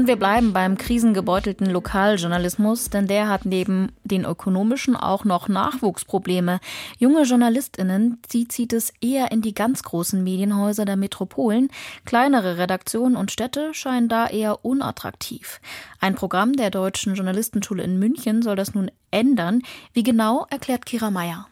Und 0.00 0.06
wir 0.06 0.16
bleiben 0.16 0.54
beim 0.54 0.78
krisengebeutelten 0.78 1.66
Lokaljournalismus, 1.66 2.88
denn 2.88 3.06
der 3.06 3.28
hat 3.28 3.44
neben 3.44 3.92
den 4.02 4.24
ökonomischen 4.24 4.96
auch 4.96 5.26
noch 5.26 5.46
Nachwuchsprobleme. 5.46 6.58
Junge 6.96 7.24
JournalistInnen, 7.24 8.16
die 8.32 8.48
zieht 8.48 8.72
es 8.72 8.94
eher 9.02 9.30
in 9.30 9.42
die 9.42 9.52
ganz 9.52 9.82
großen 9.82 10.24
Medienhäuser 10.24 10.86
der 10.86 10.96
Metropolen. 10.96 11.68
Kleinere 12.06 12.56
Redaktionen 12.56 13.14
und 13.14 13.30
Städte 13.30 13.74
scheinen 13.74 14.08
da 14.08 14.26
eher 14.26 14.64
unattraktiv. 14.64 15.60
Ein 16.00 16.14
Programm 16.14 16.54
der 16.54 16.70
Deutschen 16.70 17.14
Journalistenschule 17.14 17.82
in 17.82 17.98
München 17.98 18.40
soll 18.40 18.56
das 18.56 18.72
nun 18.72 18.90
ändern. 19.10 19.60
Wie 19.92 20.02
genau, 20.02 20.46
erklärt 20.48 20.86
Kira 20.86 21.10
Meyer. 21.10 21.49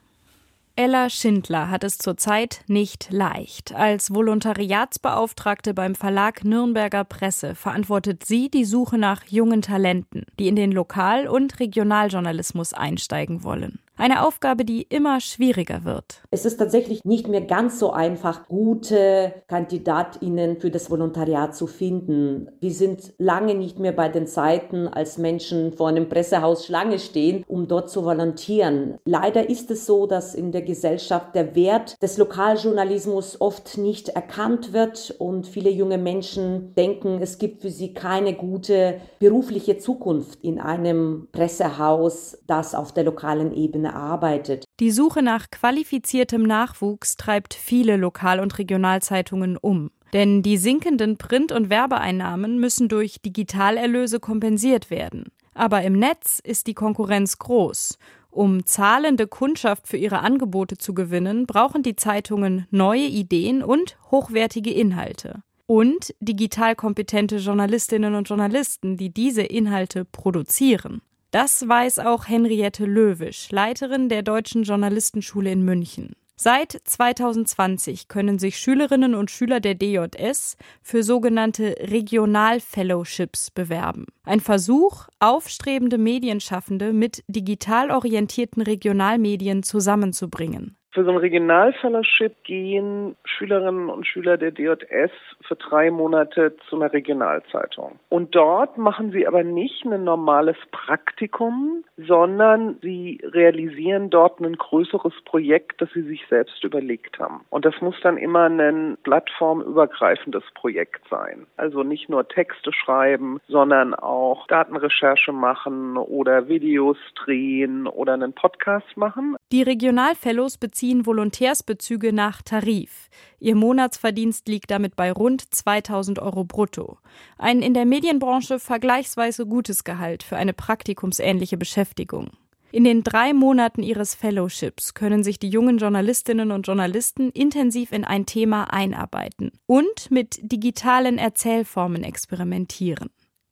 Ella 0.78 1.10
Schindler 1.10 1.70
hat 1.70 1.82
es 1.82 1.98
zurzeit 1.98 2.60
nicht 2.68 3.08
leicht. 3.10 3.74
Als 3.74 4.14
Volontariatsbeauftragte 4.14 5.74
beim 5.74 5.96
Verlag 5.96 6.44
Nürnberger 6.44 7.02
Presse 7.02 7.56
verantwortet 7.56 8.24
sie 8.24 8.48
die 8.48 8.64
Suche 8.64 8.96
nach 8.96 9.24
jungen 9.24 9.60
Talenten, 9.60 10.24
die 10.38 10.46
in 10.46 10.54
den 10.54 10.70
Lokal- 10.70 11.26
und 11.26 11.58
Regionaljournalismus 11.58 12.74
einsteigen 12.74 13.42
wollen. 13.42 13.80
Eine 13.98 14.24
Aufgabe, 14.24 14.64
die 14.64 14.82
immer 14.82 15.20
schwieriger 15.20 15.82
wird. 15.82 16.22
Es 16.30 16.44
ist 16.44 16.58
tatsächlich 16.58 17.04
nicht 17.04 17.26
mehr 17.26 17.40
ganz 17.40 17.80
so 17.80 17.90
einfach, 17.90 18.46
gute 18.46 19.32
Kandidatinnen 19.48 20.60
für 20.60 20.70
das 20.70 20.88
Volontariat 20.88 21.56
zu 21.56 21.66
finden. 21.66 22.48
Wir 22.60 22.70
sind 22.70 23.12
lange 23.18 23.56
nicht 23.56 23.80
mehr 23.80 23.90
bei 23.90 24.08
den 24.08 24.28
Zeiten, 24.28 24.86
als 24.86 25.18
Menschen 25.18 25.72
vor 25.72 25.88
einem 25.88 26.08
Pressehaus 26.08 26.64
Schlange 26.64 27.00
stehen, 27.00 27.44
um 27.48 27.66
dort 27.66 27.90
zu 27.90 28.04
volontieren. 28.04 28.98
Leider 29.04 29.50
ist 29.50 29.68
es 29.72 29.84
so, 29.84 30.06
dass 30.06 30.36
in 30.36 30.52
der 30.52 30.62
Gesellschaft 30.62 31.34
der 31.34 31.56
Wert 31.56 32.00
des 32.00 32.18
Lokaljournalismus 32.18 33.40
oft 33.40 33.78
nicht 33.78 34.10
erkannt 34.10 34.72
wird 34.72 35.16
und 35.18 35.44
viele 35.44 35.70
junge 35.70 35.98
Menschen 35.98 36.72
denken, 36.76 37.18
es 37.20 37.38
gibt 37.38 37.62
für 37.62 37.70
sie 37.70 37.94
keine 37.94 38.34
gute 38.34 39.00
berufliche 39.18 39.78
Zukunft 39.78 40.44
in 40.44 40.60
einem 40.60 41.26
Pressehaus, 41.32 42.38
das 42.46 42.76
auf 42.76 42.92
der 42.92 43.02
lokalen 43.02 43.52
Ebene 43.52 43.87
Ebene 43.88 43.94
arbeitet. 43.94 44.64
Die 44.80 44.90
Suche 44.90 45.22
nach 45.22 45.50
qualifiziertem 45.50 46.42
Nachwuchs 46.42 47.16
treibt 47.16 47.54
viele 47.54 47.96
Lokal- 47.96 48.40
und 48.40 48.58
Regionalzeitungen 48.58 49.56
um. 49.56 49.90
Denn 50.12 50.42
die 50.42 50.56
sinkenden 50.56 51.18
Print- 51.18 51.52
und 51.52 51.68
Werbeeinnahmen 51.68 52.58
müssen 52.58 52.88
durch 52.88 53.20
Digitalerlöse 53.20 54.20
kompensiert 54.20 54.90
werden. 54.90 55.26
Aber 55.54 55.82
im 55.82 55.94
Netz 55.94 56.40
ist 56.42 56.66
die 56.66 56.74
Konkurrenz 56.74 57.38
groß. 57.38 57.98
Um 58.30 58.64
zahlende 58.64 59.26
Kundschaft 59.26 59.88
für 59.88 59.96
ihre 59.96 60.20
Angebote 60.20 60.78
zu 60.78 60.94
gewinnen, 60.94 61.46
brauchen 61.46 61.82
die 61.82 61.96
Zeitungen 61.96 62.66
neue 62.70 63.06
Ideen 63.06 63.62
und 63.62 63.98
hochwertige 64.10 64.70
Inhalte. 64.70 65.42
Und 65.66 66.14
digital 66.20 66.74
kompetente 66.74 67.36
Journalistinnen 67.36 68.14
und 68.14 68.28
Journalisten, 68.28 68.96
die 68.96 69.12
diese 69.12 69.42
Inhalte 69.42 70.06
produzieren. 70.06 71.02
Das 71.30 71.68
weiß 71.68 71.98
auch 71.98 72.26
Henriette 72.26 72.86
Löwisch, 72.86 73.50
Leiterin 73.50 74.08
der 74.08 74.22
Deutschen 74.22 74.62
Journalistenschule 74.62 75.52
in 75.52 75.62
München. 75.62 76.16
Seit 76.36 76.80
2020 76.84 78.08
können 78.08 78.38
sich 78.38 78.58
Schülerinnen 78.58 79.14
und 79.14 79.30
Schüler 79.30 79.60
der 79.60 79.74
DJS 79.74 80.56
für 80.80 81.02
sogenannte 81.02 81.74
Regional-Fellowships 81.80 83.50
bewerben. 83.50 84.06
Ein 84.22 84.40
Versuch, 84.40 85.08
aufstrebende 85.18 85.98
Medienschaffende 85.98 86.94
mit 86.94 87.24
digital 87.28 87.90
orientierten 87.90 88.62
Regionalmedien 88.62 89.62
zusammenzubringen. 89.62 90.77
Für 90.92 91.04
so 91.04 91.10
ein 91.10 91.16
Regionalfellowship 91.18 92.44
gehen 92.44 93.14
Schülerinnen 93.24 93.90
und 93.90 94.06
Schüler 94.06 94.38
der 94.38 94.52
DJS 94.52 95.10
für 95.46 95.56
drei 95.56 95.90
Monate 95.90 96.56
zu 96.68 96.76
einer 96.76 96.92
Regionalzeitung. 96.92 97.98
Und 98.08 98.34
dort 98.34 98.78
machen 98.78 99.12
sie 99.12 99.26
aber 99.26 99.44
nicht 99.44 99.84
ein 99.84 100.04
normales 100.04 100.56
Praktikum, 100.72 101.84
sondern 101.98 102.78
sie 102.82 103.20
realisieren 103.22 104.10
dort 104.10 104.40
ein 104.40 104.56
größeres 104.56 105.12
Projekt, 105.24 105.80
das 105.82 105.90
sie 105.92 106.02
sich 106.02 106.26
selbst 106.28 106.64
überlegt 106.64 107.18
haben. 107.18 107.44
Und 107.50 107.64
das 107.64 107.80
muss 107.80 107.96
dann 108.02 108.16
immer 108.16 108.48
ein 108.48 108.96
plattformübergreifendes 109.02 110.44
Projekt 110.54 111.02
sein. 111.10 111.46
Also 111.56 111.82
nicht 111.82 112.08
nur 112.08 112.26
Texte 112.28 112.72
schreiben, 112.72 113.40
sondern 113.48 113.94
auch 113.94 114.46
Datenrecherche 114.46 115.32
machen 115.32 115.96
oder 115.96 116.48
Videos 116.48 116.96
drehen 117.14 117.86
oder 117.86 118.14
einen 118.14 118.32
Podcast 118.32 118.96
machen. 118.96 119.36
Die 119.50 119.62
Regionalfellows 119.62 120.58
beziehen 120.58 121.06
Volontärsbezüge 121.06 122.12
nach 122.12 122.42
Tarif. 122.42 123.08
Ihr 123.40 123.54
Monatsverdienst 123.54 124.46
liegt 124.46 124.70
damit 124.70 124.94
bei 124.94 125.10
rund 125.10 125.54
2000 125.54 126.18
Euro 126.18 126.44
brutto. 126.44 126.98
Ein 127.38 127.62
in 127.62 127.72
der 127.72 127.86
Medienbranche 127.86 128.58
vergleichsweise 128.58 129.46
gutes 129.46 129.84
Gehalt 129.84 130.22
für 130.22 130.36
eine 130.36 130.52
praktikumsähnliche 130.52 131.56
Beschäftigung. 131.56 132.28
In 132.72 132.84
den 132.84 133.02
drei 133.02 133.32
Monaten 133.32 133.82
ihres 133.82 134.14
Fellowships 134.14 134.92
können 134.92 135.24
sich 135.24 135.38
die 135.38 135.48
jungen 135.48 135.78
Journalistinnen 135.78 136.52
und 136.52 136.66
Journalisten 136.66 137.30
intensiv 137.30 137.92
in 137.92 138.04
ein 138.04 138.26
Thema 138.26 138.64
einarbeiten 138.64 139.52
und 139.64 140.10
mit 140.10 140.38
digitalen 140.42 141.16
Erzählformen 141.16 142.04
experimentieren. 142.04 143.08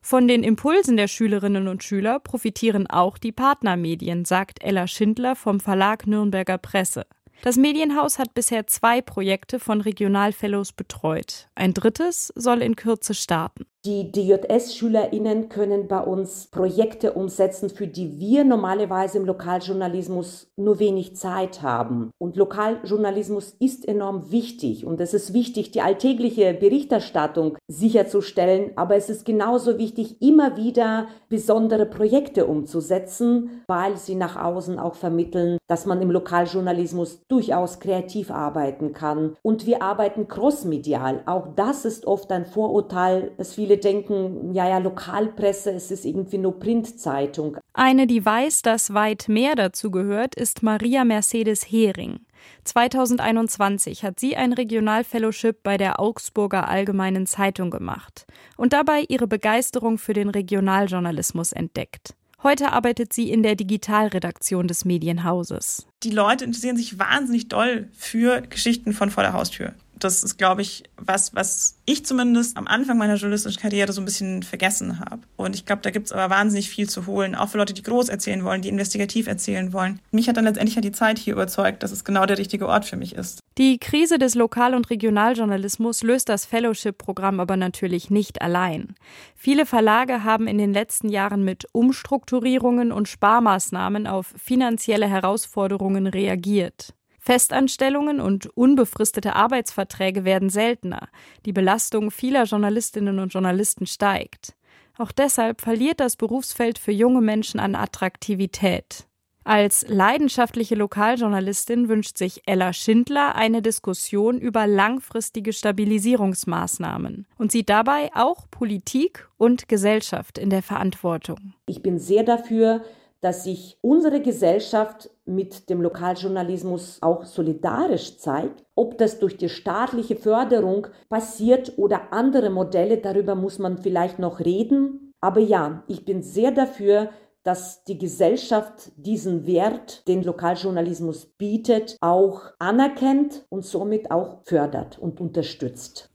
Von 0.09 0.29
den 0.29 0.45
Impulsen 0.45 0.97
der 0.97 1.09
Schülerinnen 1.09 1.67
und 1.67 1.83
Schüler 1.83 2.21
profitieren 2.21 2.87
auch 2.87 3.19
die 3.19 3.33
Partnermedien, 3.33 4.25
sagt 4.25 4.63
Ella 4.63 4.87
Schindler 4.87 5.35
vom 5.35 5.59
Verlag 5.59 6.07
Nürnberger 6.07 6.59
Presse. 6.59 7.07
Das 7.43 7.57
Medienhaus 7.57 8.21
hat 8.21 8.33
bisher 8.33 8.69
zwei 8.69 9.01
Projekte 9.01 9.59
von 9.59 9.81
Regionalfellows 9.81 10.75
betreut. 10.75 11.49
Ein 11.57 11.75
drittes 11.75 12.33
soll 12.37 12.63
in 12.63 12.77
Kürze 12.77 13.15
starten. 13.15 13.67
Die 13.87 14.11
DJS-SchülerInnen 14.11 15.49
können 15.49 15.87
bei 15.87 16.01
uns 16.01 16.49
Projekte 16.49 17.13
umsetzen, 17.13 17.71
für 17.71 17.87
die 17.87 18.19
wir 18.19 18.43
normalerweise 18.43 19.19
im 19.19 19.25
Lokaljournalismus 19.25 20.49
nur 20.57 20.81
wenig 20.81 21.15
Zeit 21.15 21.63
haben. 21.63 22.11
Und 22.19 22.35
Lokaljournalismus 22.35 23.55
ist 23.61 23.87
enorm 23.87 24.33
wichtig. 24.33 24.87
Und 24.87 25.01
es 25.01 25.15
ist 25.15 25.33
wichtig, 25.35 25.71
die 25.71 25.83
alltägliche 25.83 26.53
Berichterstattung 26.53 27.59
sicherzustellen. 27.69 28.73
Aber 28.75 28.97
es 28.97 29.09
ist 29.09 29.25
genauso 29.25 29.79
wichtig, 29.79 30.21
immer 30.21 30.57
wieder 30.57 31.07
besondere 31.29 31.87
Projekte 31.87 32.47
umzusetzen, 32.47 33.63
weil 33.69 33.97
sie 33.97 34.17
nach 34.17 34.35
außen 34.35 34.81
auch 34.81 34.97
vermitteln, 34.97 35.59
dass 35.69 35.87
man 35.87 36.03
im 36.03 36.11
Lokaljournalismus 36.11 37.21
durchaus 37.29 37.79
kreativ 37.79 38.33
arbeiten 38.33 38.95
kann. 38.95 39.37
Und 39.43 39.65
wir 39.65 39.81
arbeiten 39.81 40.27
crossmedial. 40.27 41.23
Auch 41.27 41.47
das 41.55 41.85
ist 41.85 42.05
oft 42.09 42.33
ein 42.33 42.47
Vorurteil, 42.47 43.31
das 43.37 43.55
viele 43.55 43.76
denken, 43.77 44.53
ja, 44.53 44.69
ja, 44.69 44.79
Lokalpresse, 44.79 45.71
es 45.73 45.91
ist 45.91 46.05
irgendwie 46.05 46.39
nur 46.39 46.59
Printzeitung. 46.59 47.57
Eine, 47.73 48.07
die 48.07 48.25
weiß, 48.25 48.63
dass 48.63 48.95
weit 48.95 49.29
mehr 49.29 49.55
dazu 49.55 49.91
gehört, 49.91 50.35
ist 50.35 50.63
Maria 50.63 51.05
Mercedes 51.05 51.71
Hering. 51.71 52.21
2021 52.65 54.05
hat 54.05 54.21
sie 54.21 54.37
ein 54.37 54.53
Regionalfellowship 54.53 55.63
bei 55.63 55.77
der 55.77 56.01
Augsburger 56.01 56.69
Allgemeinen 56.69 57.27
Zeitung 57.27 57.71
gemacht 57.71 58.27
und 58.57 58.73
dabei 58.73 59.05
ihre 59.09 59.27
Begeisterung 59.27 59.99
für 59.99 60.13
den 60.13 60.31
Regionaljournalismus 60.31 61.53
entdeckt. 61.53 62.15
Heute 62.43 62.73
arbeitet 62.73 63.13
sie 63.13 63.31
in 63.31 63.43
der 63.43 63.57
Digitalredaktion 63.57 64.69
des 64.69 64.85
Medienhauses. 64.85 65.87
Die 66.03 66.11
Leute 66.11 66.45
interessieren 66.45 66.77
sich 66.77 66.99
wahnsinnig 66.99 67.49
doll 67.49 67.89
für 67.93 68.43
Geschichten 68.43 68.93
von 68.93 69.11
vor 69.11 69.23
der 69.23 69.33
Haustür 69.33 69.75
das 69.99 70.23
ist, 70.23 70.37
glaube 70.37 70.63
ich, 70.63 70.85
was, 70.97 71.35
was 71.35 71.79
ich 71.87 72.05
zumindest 72.05 72.57
am 72.57 72.67
Anfang 72.67 72.99
meiner 72.99 73.15
journalistischen 73.15 73.61
Karriere 73.61 73.93
so 73.93 74.01
ein 74.01 74.05
bisschen 74.05 74.43
vergessen 74.43 75.01
habe. 75.01 75.23
Und 75.37 75.55
ich 75.55 75.65
glaube, 75.65 75.83
da 75.83 75.91
gibt 75.91 76.07
es 76.07 76.13
aber 76.13 76.29
wahnsinnig 76.35 76.69
viel 76.69 76.89
zu 76.89 77.07
holen, 77.07 77.35
auch 77.35 77.49
für 77.49 77.59
Leute, 77.59 77.75
die 77.75 77.83
groß 77.83 78.09
erzählen 78.09 78.45
wollen, 78.45 78.63
die 78.63 78.69
investigativ 78.69 79.27
erzählen 79.27 79.73
wollen. 79.73 80.01
Mich 80.11 80.29
hat 80.29 80.37
dann 80.37 80.45
letztendlich 80.45 80.77
ja 80.77 80.83
die 80.83 80.93
Zeit 80.93 81.19
hier 81.19 81.33
überzeugt, 81.33 81.83
dass 81.83 81.93
es 81.93 82.05
genau 82.05 82.27
der 82.27 82.39
richtige 82.39 82.69
Ort 82.69 82.85
für 82.85 82.97
mich 82.97 83.15
ist. 83.15 83.41
Die 83.59 83.79
Krise 83.79 84.19
des 84.19 84.35
Lokal- 84.35 84.75
und 84.75 84.91
Regionaljournalismus 84.91 86.03
löst 86.03 86.29
das 86.29 86.45
Fellowship-Programm 86.45 87.41
aber 87.41 87.57
natürlich 87.57 88.11
nicht 88.11 88.43
allein. 88.43 88.95
Viele 89.35 89.65
Verlage 89.65 90.25
haben 90.25 90.47
in 90.47 90.59
den 90.59 90.75
letzten 90.75 91.09
Jahren 91.09 91.43
mit 91.43 91.65
Umstrukturierungen 91.73 92.93
und 92.93 93.09
Sparmaßnahmen 93.09 94.07
auf 94.07 94.35
finanzielle 94.37 95.09
Herausforderungen 95.09 96.07
reagiert. 96.07 96.93
Festanstellungen 97.27 98.21
und 98.21 98.47
unbefristete 98.57 99.35
Arbeitsverträge 99.35 100.25
werden 100.25 100.49
seltener. 100.49 101.09
Die 101.45 101.53
Belastung 101.53 102.13
vieler 102.13 102.45
Journalistinnen 102.45 103.19
und 103.19 103.33
Journalisten 103.33 103.87
steigt. 103.87 104.55
Auch 104.97 105.11
deshalb 105.11 105.61
verliert 105.61 105.99
das 105.99 106.15
Berufsfeld 106.15 106.79
für 106.79 106.93
junge 106.93 107.21
Menschen 107.21 107.59
an 107.59 107.75
Attraktivität. 107.75 109.09
Als 109.43 109.85
leidenschaftliche 109.89 110.77
Lokaljournalistin 110.77 111.89
wünscht 111.89 112.17
sich 112.17 112.43
Ella 112.47 112.73
Schindler 112.73 113.35
eine 113.35 113.61
Diskussion 113.61 114.41
über 114.41 114.69
langfristige 114.69 115.53
Stabilisierungsmaßnahmen 115.53 117.27
und 117.39 117.51
sieht 117.51 117.69
dabei 117.69 118.11
auch 118.15 118.49
Politik 118.53 119.29
und 119.37 119.69
Gesellschaft 119.69 120.39
in 120.39 120.51
der 120.51 120.63
Verantwortung. 120.63 121.55
Ich 121.67 121.83
bin 121.83 121.99
sehr 121.99 122.23
dafür, 122.23 122.85
dass 123.21 123.45
sich 123.45 123.79
unsere 123.83 124.21
Gesellschaft 124.21 125.11
mit 125.25 125.69
dem 125.69 125.81
Lokaljournalismus 125.83 126.99
auch 127.01 127.25
solidarisch 127.25 128.19
zeigt. 128.19 128.65
Ob 128.75 128.99
das 128.99 129.19
durch 129.19 129.37
die 129.37 129.49
staatliche 129.49 130.17
Förderung 130.17 130.87
passiert 131.09 131.73
oder 131.77 132.13
andere 132.13 132.51
Modelle, 132.51 132.99
darüber 132.99 133.35
muss 133.35 133.59
man 133.59 133.79
vielleicht 133.79 134.19
noch 134.19 134.41
reden. 134.41 135.13
Aber 135.21 135.41
ja, 135.41 135.83
ich 135.89 136.05
bin 136.05 136.23
sehr 136.23 136.53
dafür, 136.53 137.11
dass 137.43 137.85
die 137.85 137.97
Gesellschaft 137.97 138.91
diesen 138.97 139.47
Wert, 139.47 140.07
den 140.09 140.25
Lokaljournalismus 140.25 141.27
bietet, 141.27 141.97
auch 142.01 142.43
anerkennt 142.59 143.47
und 143.51 143.65
somit 143.65 144.11
auch 144.11 144.43
fördert 144.45 144.99
und 144.99 145.21
unterstützt. 145.21 146.11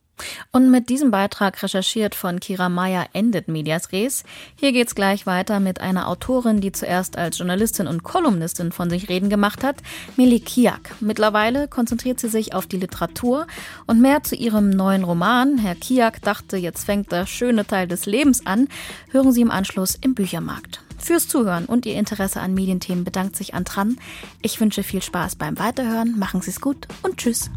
Und 0.51 0.71
mit 0.71 0.89
diesem 0.89 1.11
Beitrag 1.11 1.61
recherchiert 1.61 2.15
von 2.15 2.39
Kira 2.39 2.69
Meyer 2.69 3.07
endet 3.13 3.47
Medias 3.47 3.91
Res. 3.91 4.23
Hier 4.55 4.71
geht's 4.71 4.95
gleich 4.95 5.25
weiter 5.25 5.59
mit 5.59 5.81
einer 5.81 6.07
Autorin, 6.07 6.61
die 6.61 6.71
zuerst 6.71 7.17
als 7.17 7.37
Journalistin 7.37 7.87
und 7.87 8.03
Kolumnistin 8.03 8.71
von 8.71 8.89
sich 8.89 9.09
reden 9.09 9.29
gemacht 9.29 9.63
hat, 9.63 9.77
Mili 10.17 10.39
Kiak. 10.39 10.95
Mittlerweile 10.99 11.67
konzentriert 11.67 12.19
sie 12.19 12.29
sich 12.29 12.53
auf 12.53 12.67
die 12.67 12.77
Literatur 12.77 13.47
und 13.87 14.01
mehr 14.01 14.23
zu 14.23 14.35
ihrem 14.35 14.69
neuen 14.69 15.03
Roman. 15.03 15.57
Herr 15.57 15.75
Kiak 15.75 16.21
dachte, 16.21 16.57
jetzt 16.57 16.85
fängt 16.85 17.11
der 17.11 17.25
schöne 17.25 17.65
Teil 17.65 17.87
des 17.87 18.05
Lebens 18.05 18.45
an. 18.45 18.67
Hören 19.11 19.31
Sie 19.31 19.41
im 19.41 19.51
Anschluss 19.51 19.97
im 19.99 20.15
Büchermarkt. 20.15 20.81
Fürs 21.01 21.27
Zuhören 21.27 21.65
und 21.65 21.85
Ihr 21.85 21.95
Interesse 21.95 22.39
an 22.41 22.53
Medienthemen 22.53 23.03
bedankt 23.03 23.35
sich 23.35 23.53
Antran. 23.55 23.97
Ich 24.41 24.59
wünsche 24.61 24.83
viel 24.83 25.01
Spaß 25.01 25.35
beim 25.35 25.57
Weiterhören. 25.57 26.17
Machen 26.17 26.41
Sie 26.41 26.51
es 26.51 26.61
gut 26.61 26.87
und 27.01 27.17
tschüss. 27.17 27.49